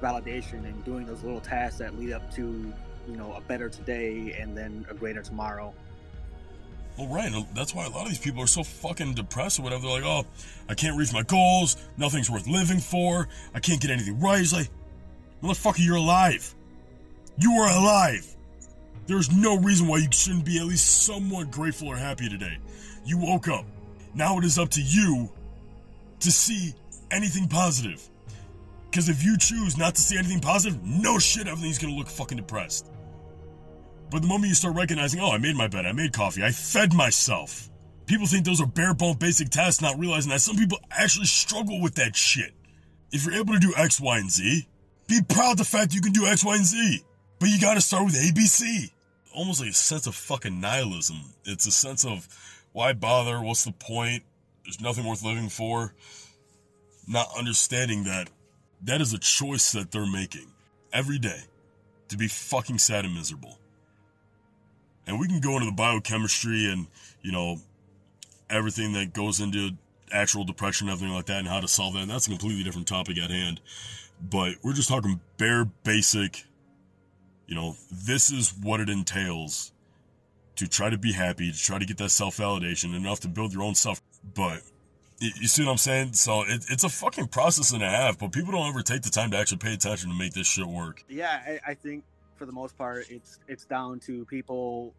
[0.00, 2.72] validation and doing those little tasks that lead up to
[3.08, 5.72] you know a better today and then a greater tomorrow.
[6.98, 7.32] Well, right.
[7.32, 9.82] Um, that's why a lot of these people are so fucking depressed or whatever.
[9.82, 10.24] They're like, oh,
[10.66, 11.76] I can't reach my goals.
[11.98, 13.28] Nothing's worth living for.
[13.54, 14.40] I can't get anything right.
[14.40, 14.70] It's like,
[15.42, 16.54] Motherfucker, you're alive.
[17.38, 18.26] You are alive.
[19.06, 22.58] There's no reason why you shouldn't be at least somewhat grateful or happy today.
[23.04, 23.64] You woke up.
[24.14, 25.30] Now it is up to you
[26.20, 26.74] to see
[27.10, 28.02] anything positive.
[28.96, 32.38] Because if you choose not to see anything positive, no shit, everything's gonna look fucking
[32.38, 32.90] depressed.
[34.10, 36.50] But the moment you start recognizing, oh, I made my bed, I made coffee, I
[36.50, 37.68] fed myself.
[38.06, 41.78] People think those are bare bone basic tasks, not realizing that some people actually struggle
[41.82, 42.54] with that shit.
[43.12, 44.66] If you're able to do X, Y, and Z,
[45.08, 47.02] be proud of the fact you can do X, Y, and Z.
[47.38, 48.92] But you gotta start with ABC.
[49.34, 51.18] Almost like a sense of fucking nihilism.
[51.44, 52.26] It's a sense of
[52.72, 53.42] why bother?
[53.42, 54.22] What's the point?
[54.64, 55.92] There's nothing worth living for.
[57.06, 58.30] Not understanding that
[58.86, 60.46] that is a choice that they're making
[60.92, 61.42] every day
[62.08, 63.58] to be fucking sad and miserable.
[65.06, 66.86] And we can go into the biochemistry and,
[67.22, 67.58] you know,
[68.48, 69.70] everything that goes into
[70.12, 72.02] actual depression, everything like that, and how to solve that.
[72.02, 73.60] And that's a completely different topic at hand.
[74.20, 76.44] But we're just talking bare basic,
[77.46, 79.72] you know, this is what it entails
[80.56, 83.52] to try to be happy, to try to get that self validation enough to build
[83.52, 84.00] your own self.
[84.34, 84.62] But
[85.18, 86.12] you see what I'm saying?
[86.12, 89.10] So it, it's a fucking process and a half, but people don't ever take the
[89.10, 91.04] time to actually pay attention to make this shit work.
[91.08, 92.04] Yeah, I, I think
[92.36, 94.94] for the most part, it's it's down to people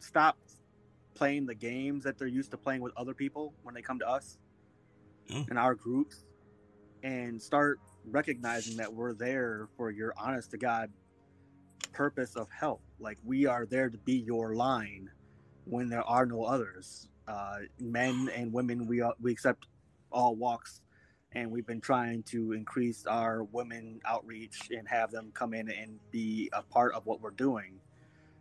[0.00, 0.36] stop
[1.14, 4.08] playing the games that they're used to playing with other people when they come to
[4.08, 4.36] us
[5.28, 5.44] Yeah.
[5.50, 6.24] in our groups
[7.02, 7.78] and start
[8.10, 10.90] recognizing that we're there for your honest to God
[11.92, 12.82] purpose of help.
[12.98, 15.08] Like we are there to be your line
[15.64, 17.08] when there are no others.
[17.26, 19.66] Uh, men and women, we we accept
[20.12, 20.82] all walks,
[21.32, 25.98] and we've been trying to increase our women outreach and have them come in and
[26.10, 27.80] be a part of what we're doing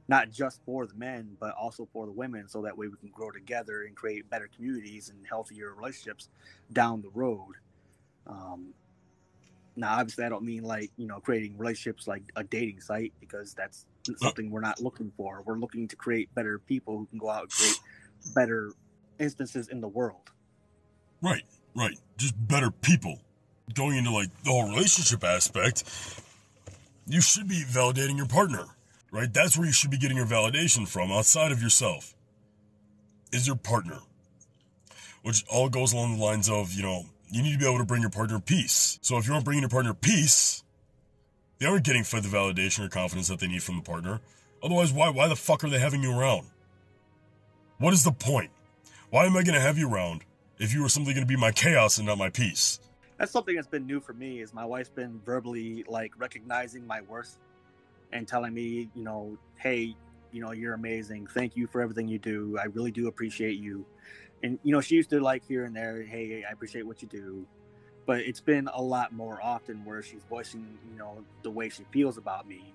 [0.07, 3.09] not just for the men, but also for the women, so that way we can
[3.09, 6.29] grow together and create better communities and healthier relationships
[6.71, 7.55] down the road.
[8.27, 8.73] Um,
[9.75, 13.53] now, obviously, I don't mean like you know creating relationships like a dating site because
[13.53, 13.85] that's
[14.17, 15.41] something we're not looking for.
[15.45, 17.79] We're looking to create better people who can go out and create
[18.33, 18.71] better
[19.19, 20.31] instances in the world.
[21.21, 21.43] Right,
[21.75, 21.97] right.
[22.17, 23.19] Just better people.
[23.73, 25.83] Going into like the whole relationship aspect,
[27.07, 28.65] you should be validating your partner,
[29.11, 29.33] right?
[29.33, 32.13] That's where you should be getting your validation from outside of yourself.
[33.31, 33.99] Is your partner.
[35.23, 37.85] Which all goes along the lines of, you know, you need to be able to
[37.85, 38.99] bring your partner peace.
[39.01, 40.63] So if you aren't bringing your partner peace,
[41.57, 44.19] they aren't getting fed the validation or confidence that they need from the partner.
[44.61, 46.47] Otherwise, why why the fuck are they having you around?
[47.83, 48.49] What is the point?
[49.09, 50.23] Why am I going to have you around
[50.57, 52.79] if you were simply going to be my chaos and not my peace?
[53.17, 54.39] That's something that's been new for me.
[54.39, 57.37] Is my wife's been verbally like recognizing my worth
[58.13, 59.97] and telling me, you know, hey,
[60.31, 61.27] you know, you're amazing.
[61.27, 62.57] Thank you for everything you do.
[62.57, 63.85] I really do appreciate you.
[64.43, 67.09] And you know, she used to like here and there, hey, I appreciate what you
[67.09, 67.45] do.
[68.05, 71.83] But it's been a lot more often where she's voicing, you know, the way she
[71.91, 72.73] feels about me.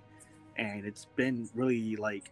[0.59, 2.31] And it's been really like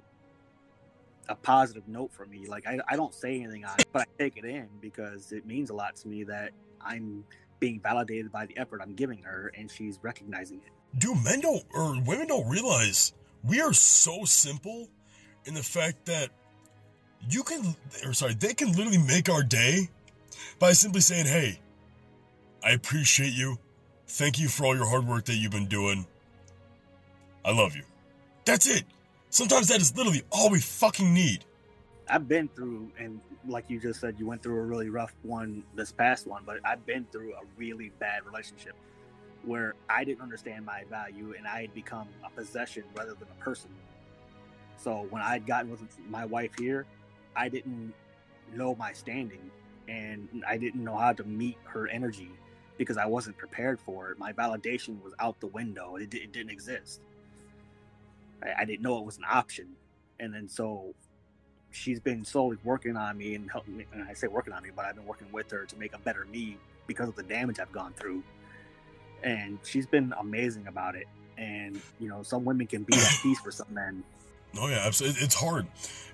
[1.29, 2.47] a positive note for me.
[2.47, 5.47] Like I, I don't say anything on it, but I take it in because it
[5.47, 7.25] means a lot to me that I'm
[7.59, 10.73] being validated by the effort I'm giving her and she's recognizing it.
[10.99, 13.13] Do men don't or women don't realize
[13.45, 14.89] we are so simple
[15.45, 16.31] in the fact that
[17.31, 19.89] you can or sorry, they can literally make our day
[20.59, 21.61] by simply saying, "Hey,
[22.63, 23.59] I appreciate you.
[24.09, 26.07] Thank you for all your hard work that you've been doing.
[27.45, 27.83] I love you."
[28.45, 28.85] That's it.
[29.37, 31.45] Sometimes that is literally all we fucking need.
[32.09, 35.63] I've been through, and like you just said, you went through a really rough one
[35.75, 38.73] this past one, but I've been through a really bad relationship
[39.45, 43.45] where I didn't understand my value and I had become a possession rather than a
[43.45, 43.69] person.
[44.79, 46.87] So when I'd gotten with my wife here,
[47.37, 47.93] I didn't
[48.55, 49.51] know my standing
[49.87, 52.31] and I didn't know how to meet her energy
[52.79, 54.19] because I wasn't prepared for it.
[54.19, 57.03] My validation was out the window, it, it didn't exist.
[58.47, 59.69] I, I didn't know it was an option.
[60.21, 60.95] And then so
[61.71, 63.87] she's been slowly working on me and helping me.
[63.93, 65.99] And I say working on me, but I've been working with her to make a
[65.99, 66.57] better me
[66.87, 68.23] because of the damage I've gone through.
[69.23, 71.07] And she's been amazing about it.
[71.39, 74.03] And you know, some women can be at peace for some men.
[74.59, 75.23] Oh yeah, absolutely.
[75.23, 75.67] It's hard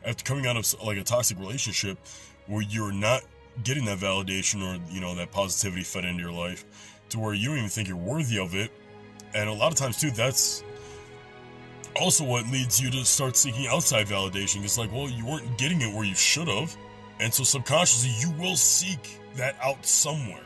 [0.04, 1.98] after coming out of like a toxic relationship
[2.46, 3.22] where you're not
[3.62, 6.64] getting that validation or you know that positivity fed into your life
[7.10, 8.70] to where you don't even think you're worthy of it.
[9.34, 10.64] And a lot of times too, that's
[11.96, 14.64] also what leads you to start seeking outside validation.
[14.64, 16.76] It's like, well, you weren't getting it where you should have,
[17.20, 20.42] and so subconsciously you will seek that out somewhere.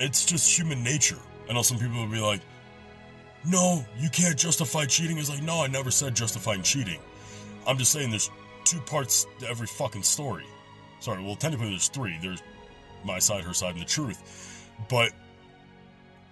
[0.00, 1.18] It's just human nature.
[1.48, 2.40] I know some people will be like,
[3.46, 5.18] no, you can't justify cheating.
[5.18, 6.98] It's like, no, I never said justifying cheating.
[7.66, 8.30] I'm just saying there's
[8.64, 10.44] two parts to every fucking story.
[11.00, 12.18] Sorry, well, technically there's three.
[12.22, 12.42] There's
[13.04, 14.62] my side, her side, and the truth.
[14.88, 15.12] But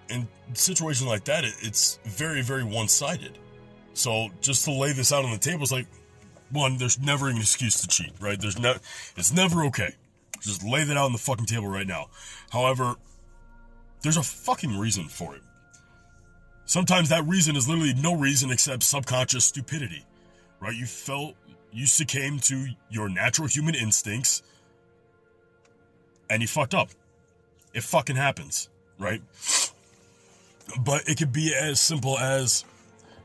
[0.08, 3.38] in situations like that, it's very, very one sided.
[3.94, 5.86] So just to lay this out on the table, it's like,
[6.50, 8.40] one, there's never an excuse to cheat, right?
[8.40, 8.74] There's no,
[9.16, 9.94] it's never okay.
[10.40, 12.08] Just lay that out on the fucking table right now.
[12.50, 12.96] However,
[14.02, 15.42] there's a fucking reason for it.
[16.64, 20.04] Sometimes that reason is literally no reason except subconscious stupidity,
[20.60, 20.74] right?
[20.74, 21.34] You felt,
[21.72, 24.42] you succumbed to your natural human instincts
[26.28, 26.88] and you fucked up.
[27.74, 28.68] It fucking happens,
[28.98, 29.22] right?
[30.80, 32.64] But it could be as simple as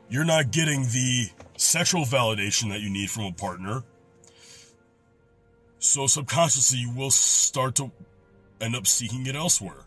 [0.10, 3.84] you're not getting the sexual validation that you need from a partner.
[5.80, 7.91] So subconsciously, you will start to
[8.62, 9.86] end up seeking it elsewhere.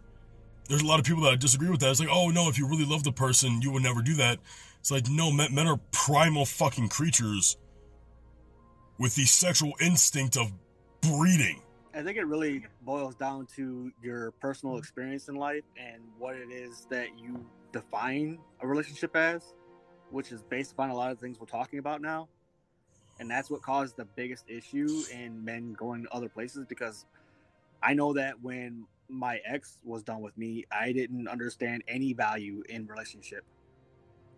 [0.68, 1.91] There's a lot of people that disagree with that.
[1.91, 4.39] It's like, oh no, if you really love the person, you would never do that.
[4.79, 7.57] It's like, no, men, men are primal fucking creatures
[8.99, 10.53] with the sexual instinct of
[11.01, 11.62] breeding.
[11.93, 16.53] I think it really boils down to your personal experience in life and what it
[16.53, 19.55] is that you define a relationship as,
[20.11, 22.29] which is based upon a lot of things we're talking about now.
[23.19, 27.05] And that's what caused the biggest issue in men going to other places because
[27.83, 32.63] I know that when my ex was done with me, I didn't understand any value
[32.69, 33.45] in relationship.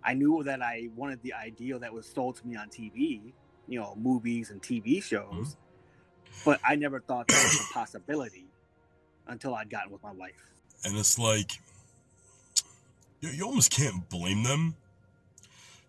[0.04, 3.32] I knew that I wanted the ideal that was sold to me on TV,
[3.68, 6.40] you know, movies and TV shows, mm-hmm.
[6.44, 8.46] but I never thought that was a possibility
[9.28, 10.50] until I'd gotten with my wife.
[10.84, 11.52] And it's like,
[13.20, 14.74] you, you almost can't blame them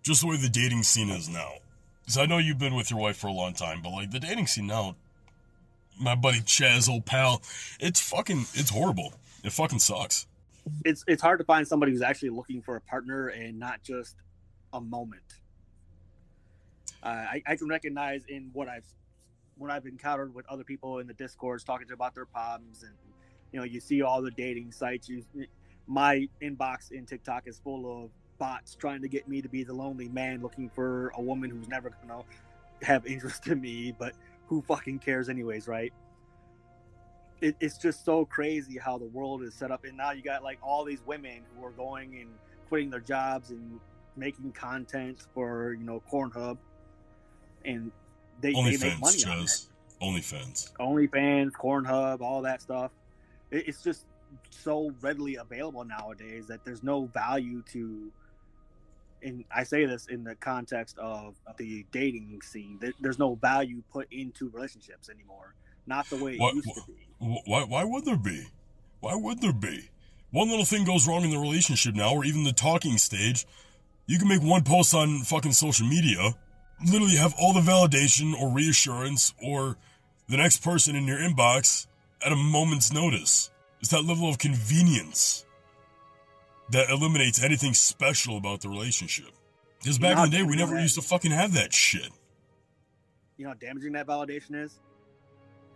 [0.04, 1.54] just the way the dating scene is now.
[2.02, 4.20] Because I know you've been with your wife for a long time, but like the
[4.20, 4.96] dating scene now,
[6.00, 7.42] my buddy Chaz, old pal,
[7.80, 9.14] it's fucking, it's horrible.
[9.44, 10.28] It fucking sucks.
[10.86, 14.16] It's it's hard to find somebody who's actually looking for a partner and not just
[14.72, 15.22] a moment.
[17.02, 18.86] Uh, I, I can recognize in what I've
[19.58, 22.94] when I've encountered with other people in the discords talking to about their problems and
[23.52, 25.24] you know you see all the dating sites you
[25.86, 29.74] my inbox in TikTok is full of bots trying to get me to be the
[29.74, 32.24] lonely man looking for a woman who's never gonna
[32.82, 34.14] have interest in me, but
[34.48, 35.94] who fucking cares anyways, right?
[37.42, 40.44] It, it's just so crazy how the world is set up, and now you got
[40.44, 42.30] like all these women who are going and
[42.70, 43.80] quitting their jobs and
[44.16, 46.58] making content for you know Pornhub,
[47.66, 47.92] and
[48.42, 49.66] they, Only they make money on it.
[50.02, 52.92] OnlyFans, OnlyFans, Pornhub, all that stuff.
[53.52, 54.06] It, it's just
[54.50, 58.12] so readily available nowadays that there's no value to
[59.24, 62.80] and I say this in the context of the dating scene.
[63.00, 65.54] There's no value put into relationships anymore.
[65.86, 67.08] Not the way it why, used to be.
[67.20, 68.48] Why, why would there be?
[69.00, 69.90] Why would there be?
[70.32, 73.46] One little thing goes wrong in the relationship now, or even the talking stage.
[74.08, 76.34] You can make one post on fucking social media,
[76.86, 79.78] literally have all the validation or reassurance or
[80.28, 81.88] the next person in your inbox
[82.26, 83.52] at a moment's notice.
[83.80, 85.46] It's that level of convenience
[86.74, 89.30] that eliminates anything special about the relationship.
[89.80, 92.10] Because back in the day, we never used to fucking have that shit.
[93.38, 94.80] You know how damaging that validation is?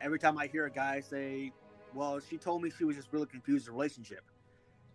[0.02, 1.52] Every time I hear a guy say,
[1.94, 4.22] Well, she told me she was just really confused in a relationship.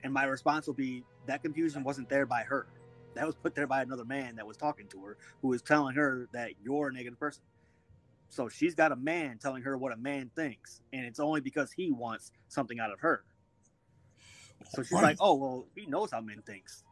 [0.05, 2.67] And my response will be, That confusion wasn't there by her.
[3.15, 5.95] That was put there by another man that was talking to her, who was telling
[5.95, 7.43] her that you're a negative person.
[8.31, 10.81] So she's got a man telling her what a man thinks.
[10.93, 13.25] And it's only because he wants something out of her.
[14.71, 15.03] So she's right.
[15.03, 16.85] like, "Oh well, he knows how men thinks."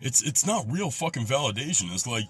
[0.00, 1.92] It's it's not real fucking validation.
[1.92, 2.24] It's like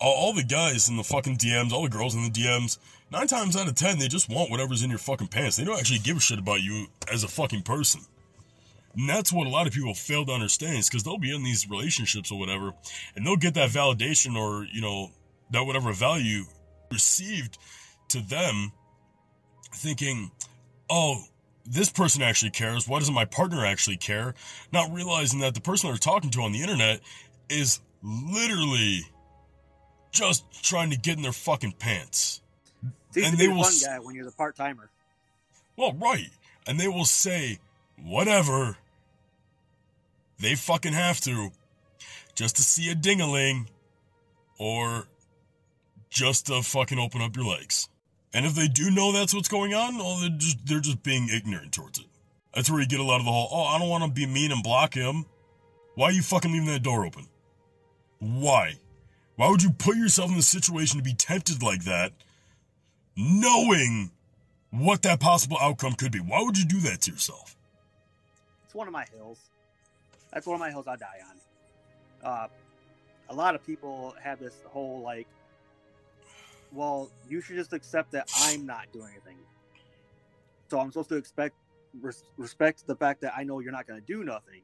[0.00, 2.78] all, all, the guys in the fucking DMs, all the girls in the DMs,
[3.10, 5.56] nine times out of ten, they just want whatever's in your fucking pants.
[5.56, 8.00] They don't actually give a shit about you as a fucking person.
[8.96, 11.42] And that's what a lot of people fail to understand is because they'll be in
[11.42, 12.72] these relationships or whatever,
[13.16, 15.10] and they'll get that validation or, you know,
[15.50, 16.44] that whatever value
[16.92, 17.58] received
[18.08, 18.72] to them
[19.74, 20.30] thinking,
[20.88, 21.22] oh,
[21.64, 22.86] this person actually cares?
[22.88, 24.34] Why doesn't my partner actually care?
[24.72, 27.00] Not realizing that the person they're talking to on the internet
[27.48, 29.02] is literally
[30.10, 32.40] just trying to get in their fucking pants.
[33.16, 34.90] and they will fun guy when you're the part timer.
[35.76, 36.30] Well, right,
[36.66, 37.58] and they will say
[38.02, 38.76] whatever
[40.38, 41.50] they fucking have to
[42.34, 43.66] just to see a dingaling
[44.58, 45.06] or
[46.10, 47.88] just to fucking open up your legs.
[48.34, 51.28] And if they do know that's what's going on, well, they're just, they're just being
[51.32, 52.06] ignorant towards it.
[52.52, 54.26] That's where you get a lot of the whole, oh, I don't want to be
[54.26, 55.24] mean and block him.
[55.94, 57.28] Why are you fucking leaving that door open?
[58.18, 58.74] Why?
[59.36, 62.12] Why would you put yourself in the situation to be tempted like that,
[63.16, 64.10] knowing
[64.70, 66.18] what that possible outcome could be?
[66.18, 67.56] Why would you do that to yourself?
[68.64, 69.38] It's one of my hills.
[70.32, 72.28] That's one of my hills I die on.
[72.28, 72.48] Uh,
[73.28, 75.28] a lot of people have this whole like
[76.74, 79.38] well, you should just accept that I'm not doing anything.
[80.70, 81.54] So I'm supposed to expect
[82.00, 84.62] res- respect the fact that I know you're not going to do nothing,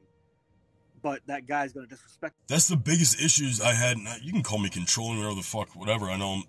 [1.01, 2.35] but that guy's going to disrespect.
[2.47, 3.97] That's the biggest issues I had.
[4.21, 6.09] You can call me controlling or the fuck, whatever.
[6.09, 6.43] I know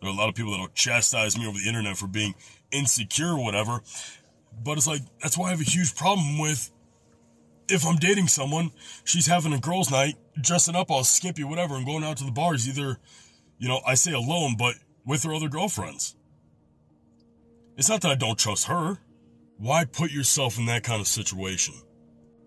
[0.00, 2.34] there are a lot of people that'll chastise me over the internet for being
[2.70, 3.80] insecure or whatever,
[4.64, 6.70] but it's like that's why I have a huge problem with
[7.68, 8.70] if I'm dating someone,
[9.04, 12.30] she's having a girls' night, dressing up all skimpy, whatever, and going out to the
[12.30, 12.68] bars.
[12.68, 12.98] Either,
[13.58, 14.74] you know, I say alone, but
[15.06, 16.16] with her other girlfriends.
[17.76, 18.98] It's not that I don't trust her.
[19.58, 21.74] Why put yourself in that kind of situation?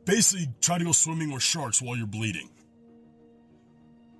[0.05, 2.49] Basically, try to go swimming with sharks while you're bleeding.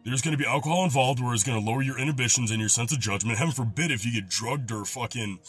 [0.06, 2.70] There's going to be alcohol involved where it's going to lower your inhibitions and your
[2.70, 3.38] sense of judgment.
[3.38, 5.40] Heaven forbid if you get drugged or fucking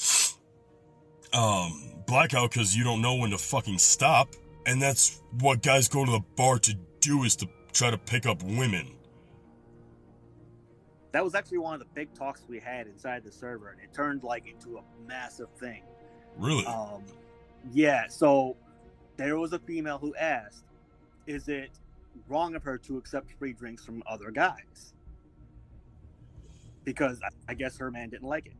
[1.32, 4.28] um, blackout because you don't know when to fucking stop.
[4.66, 8.26] And that's what guys go to the bar to do is to try to pick
[8.26, 8.97] up women.
[11.13, 13.93] That was actually one of the big talks we had inside the server, and it
[13.93, 15.83] turned like into a massive thing.
[16.37, 16.65] Really?
[16.67, 17.03] Um,
[17.73, 18.07] yeah.
[18.09, 18.57] So
[19.17, 20.65] there was a female who asked,
[21.27, 21.71] "Is it
[22.29, 24.95] wrong of her to accept free drinks from other guys?"
[26.85, 28.57] Because I, guess her man didn't like it,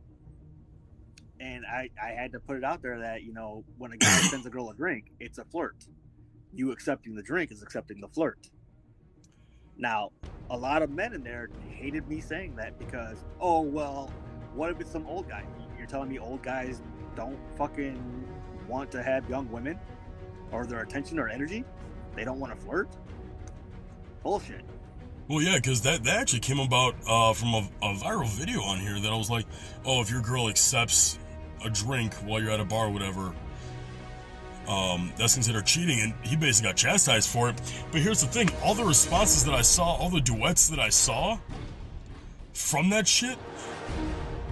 [1.39, 4.07] and I I had to put it out there that you know when a guy
[4.29, 5.85] sends a girl a drink, it's a flirt.
[6.53, 8.49] You accepting the drink is accepting the flirt.
[9.77, 10.11] Now,
[10.49, 14.11] a lot of men in there hated me saying that because, oh well,
[14.53, 15.45] what if it's some old guy?
[15.77, 16.81] You're telling me old guys
[17.15, 18.27] don't fucking
[18.67, 19.79] want to have young women
[20.51, 21.63] or their attention or energy?
[22.15, 22.89] They don't want to flirt?
[24.23, 24.63] Bullshit.
[25.27, 28.79] Well, yeah, because that, that actually came about uh, from a, a viral video on
[28.79, 29.45] here that I was like,
[29.85, 31.17] oh, if your girl accepts
[31.63, 33.33] a drink while you're at a bar or whatever,
[34.67, 35.99] um, that's considered cheating.
[36.01, 37.61] And he basically got chastised for it.
[37.91, 40.89] But here's the thing all the responses that I saw, all the duets that I
[40.89, 41.37] saw
[42.53, 43.37] from that shit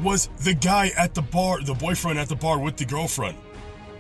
[0.02, 3.38] was the guy at the bar, the boyfriend at the bar with the girlfriend.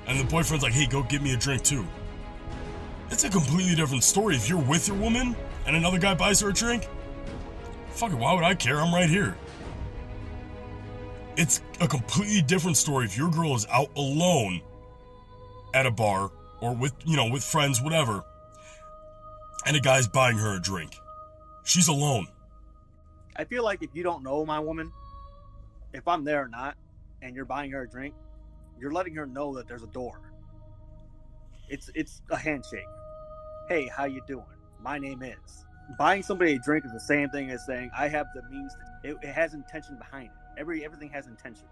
[0.07, 1.85] And the boyfriend's like, hey, go get me a drink too.
[3.11, 4.35] It's a completely different story.
[4.35, 5.35] If you're with your woman
[5.65, 6.87] and another guy buys her a drink,
[7.89, 8.77] fuck it, why would I care?
[8.77, 9.37] I'm right here.
[11.37, 14.61] It's a completely different story if your girl is out alone
[15.73, 18.23] at a bar or with, you know, with friends, whatever,
[19.65, 20.95] and a guy's buying her a drink.
[21.63, 22.27] She's alone.
[23.35, 24.91] I feel like if you don't know my woman,
[25.93, 26.75] if I'm there or not,
[27.21, 28.13] and you're buying her a drink,
[28.79, 30.19] you're letting her know that there's a door.
[31.69, 32.87] It's it's a handshake.
[33.67, 34.45] Hey, how you doing?
[34.81, 35.65] My name is.
[35.97, 38.73] Buying somebody a drink is the same thing as saying I have the means.
[38.73, 40.59] To, it, it has intention behind it.
[40.59, 41.65] Every everything has intention.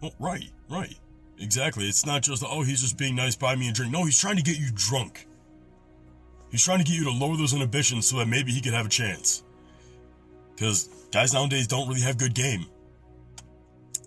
[0.00, 0.98] Well, right, right,
[1.40, 1.88] exactly.
[1.88, 3.92] It's not just oh he's just being nice, buy me a drink.
[3.92, 5.26] No, he's trying to get you drunk.
[6.50, 8.86] He's trying to get you to lower those inhibitions so that maybe he could have
[8.86, 9.42] a chance.
[10.54, 12.66] Because guys nowadays don't really have good game.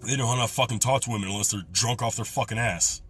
[0.04, 2.58] They don't know how to fucking talk to women unless they're drunk off their fucking
[2.58, 3.04] ass.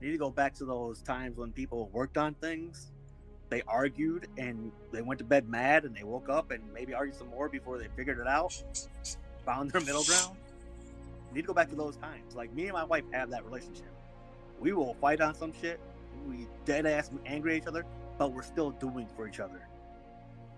[0.00, 2.92] You need to go back to those times when people worked on things.
[3.48, 7.16] They argued and they went to bed mad and they woke up and maybe argued
[7.16, 8.62] some more before they figured it out,
[9.44, 10.36] found their middle ground.
[11.36, 12.34] Need to go back to those times.
[12.34, 13.92] Like me and my wife have that relationship.
[14.58, 15.78] We will fight on some shit.
[16.26, 17.84] We dead ass angry at each other,
[18.16, 19.68] but we're still doing for each other.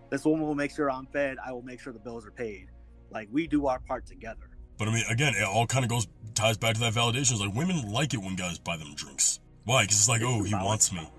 [0.09, 1.37] This woman will make sure I'm fed.
[1.45, 2.69] I will make sure the bills are paid.
[3.11, 4.51] Like we do our part together.
[4.79, 6.07] But I mean, again, it all kind of goes
[6.37, 7.33] ties back to that validation.
[7.33, 9.41] It's like women like it when guys buy them drinks.
[9.65, 9.83] Why?
[9.83, 11.11] Because it's like, It's oh, he wants me.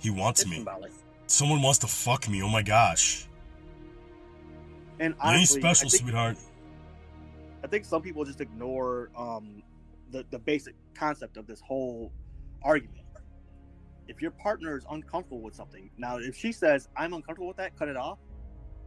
[0.00, 0.56] He wants It's me.
[0.56, 0.92] symbolic.
[1.26, 2.42] Someone wants to fuck me.
[2.42, 3.26] Oh my gosh.
[5.00, 6.36] And You ain't special, think, sweetheart.
[7.64, 9.62] I think some people just ignore um,
[10.10, 12.12] the the basic concept of this whole
[12.62, 13.00] argument.
[14.06, 17.74] If your partner is uncomfortable with something, now if she says I'm uncomfortable with that,
[17.74, 18.18] cut it off.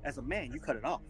[0.03, 1.01] As a man, you cut it off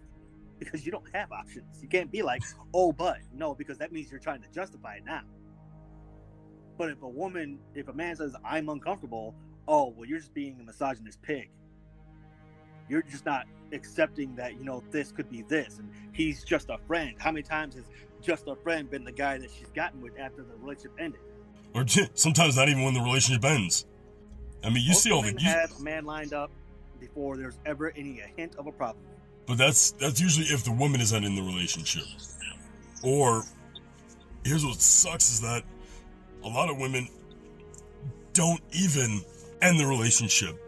[0.59, 1.81] because you don't have options.
[1.81, 2.41] You can't be like,
[2.73, 5.23] oh, but no, because that means you're trying to justify it now.
[6.77, 9.35] But if a woman, if a man says I'm uncomfortable,
[9.67, 11.51] oh well, you're just being a misogynist pig.
[12.89, 16.77] You're just not accepting that you know this could be this, and he's just a
[16.87, 17.15] friend.
[17.19, 17.85] How many times has
[18.21, 21.19] just a friend been the guy that she's gotten with after the relationship ended?
[21.73, 21.85] Or
[22.15, 23.85] sometimes not even when the relationship ends.
[24.63, 25.33] I mean, you Most see all the.
[25.37, 26.49] You, have a man lined up
[26.99, 29.03] before there's ever any a hint of a problem.
[29.45, 32.03] but that's that's usually if the woman isn't in the relationship.
[33.03, 33.43] Or
[34.43, 35.63] here's what sucks is that
[36.43, 37.07] a lot of women
[38.33, 39.21] don't even
[39.61, 40.59] end the relationship.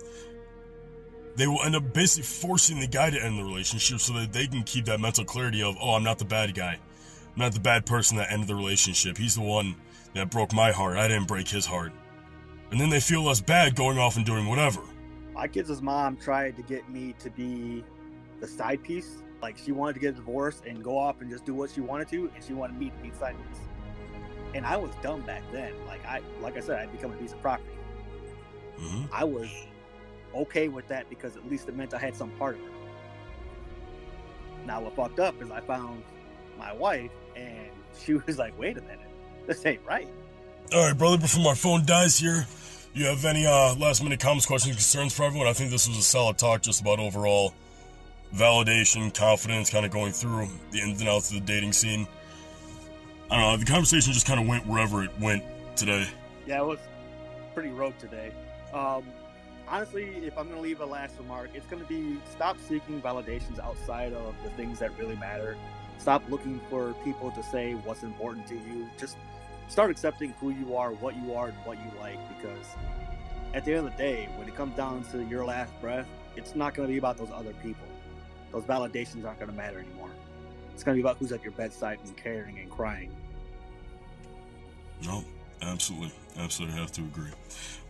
[1.39, 4.45] They will end up basically forcing the guy to end the relationship so that they
[4.45, 6.73] can keep that mental clarity of, oh, I'm not the bad guy.
[6.73, 9.17] I'm not the bad person that ended the relationship.
[9.17, 9.77] He's the one
[10.15, 10.97] that broke my heart.
[10.97, 11.93] I didn't break his heart.
[12.71, 14.81] And then they feel less bad going off and doing whatever.
[15.33, 17.85] My kids' mom tried to get me to be
[18.41, 19.23] the side piece.
[19.41, 21.79] Like she wanted to get a divorce and go off and just do what she
[21.79, 23.61] wanted to, and she wanted me to be the side piece.
[24.55, 25.71] And I was dumb back then.
[25.87, 27.71] Like I, like I said, I'd become a piece of property.
[28.77, 29.47] hmm I was
[30.35, 32.71] okay with that because at least it meant I had some part of it.
[34.65, 36.03] Now what fucked up is I found
[36.57, 37.69] my wife and
[37.99, 38.99] she was like, "Wait a minute,
[39.47, 40.07] this ain't right."
[40.73, 42.45] All right, brother, before my phone dies here,
[42.93, 45.47] you have any uh, last minute comments, questions, concerns for everyone?
[45.47, 47.53] I think this was a solid talk just about overall
[48.35, 52.07] validation, confidence, kind of going through the ins and outs of the dating scene.
[53.31, 55.43] I don't know, the conversation just kind of went wherever it went
[55.75, 56.07] today.
[56.45, 56.79] Yeah, it was
[57.53, 58.31] pretty rogue today.
[58.73, 59.03] Um,
[59.69, 64.13] honestly, if I'm gonna leave a last remark, it's gonna be stop seeking validations outside
[64.13, 65.57] of the things that really matter.
[65.97, 68.89] Stop looking for people to say what's important to you.
[68.97, 69.17] Just
[69.67, 72.17] start accepting who you are, what you are, and what you like.
[72.37, 72.65] Because
[73.53, 76.55] at the end of the day, when it comes down to your last breath, it's
[76.55, 77.85] not gonna be about those other people.
[78.51, 80.09] those validations aren't going to matter anymore.
[80.73, 83.11] It's going to be about who's at your bedside and caring and crying.
[85.05, 85.23] No,
[85.61, 86.11] absolutely.
[86.37, 87.31] Absolutely have to agree.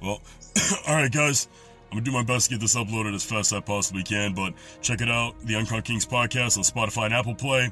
[0.02, 0.22] Well,
[0.88, 1.48] all right, guys.
[1.90, 4.34] I'm gonna do my best to get this uploaded as fast as I possibly can,
[4.36, 7.72] but check it out, the Uncrowned Kings podcast on Spotify and Apple Play.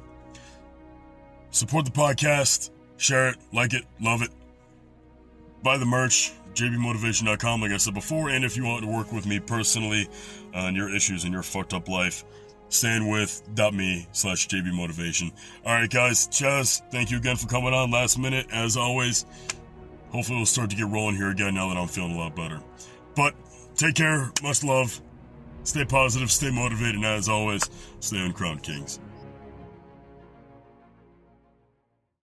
[1.52, 4.32] Support the podcast, share it, like it, love it.
[5.62, 9.28] Buy the merch, jbmotivation.com, like I said before, and if you want to work with
[9.28, 10.08] me personally
[10.56, 12.24] on your issues and your fucked up life,
[12.70, 15.32] stanwith.me slash jbmotivation.
[15.64, 19.26] All right, guys, Chaz, thank you again for coming on last minute, as always.
[20.10, 22.62] Hopefully, we'll start to get rolling here again now that I'm feeling a lot better.
[23.16, 23.36] But
[23.78, 25.00] take care, much love,
[25.64, 27.64] stay positive, stay motivated, and as always,
[28.00, 29.00] stay uncrowned kings.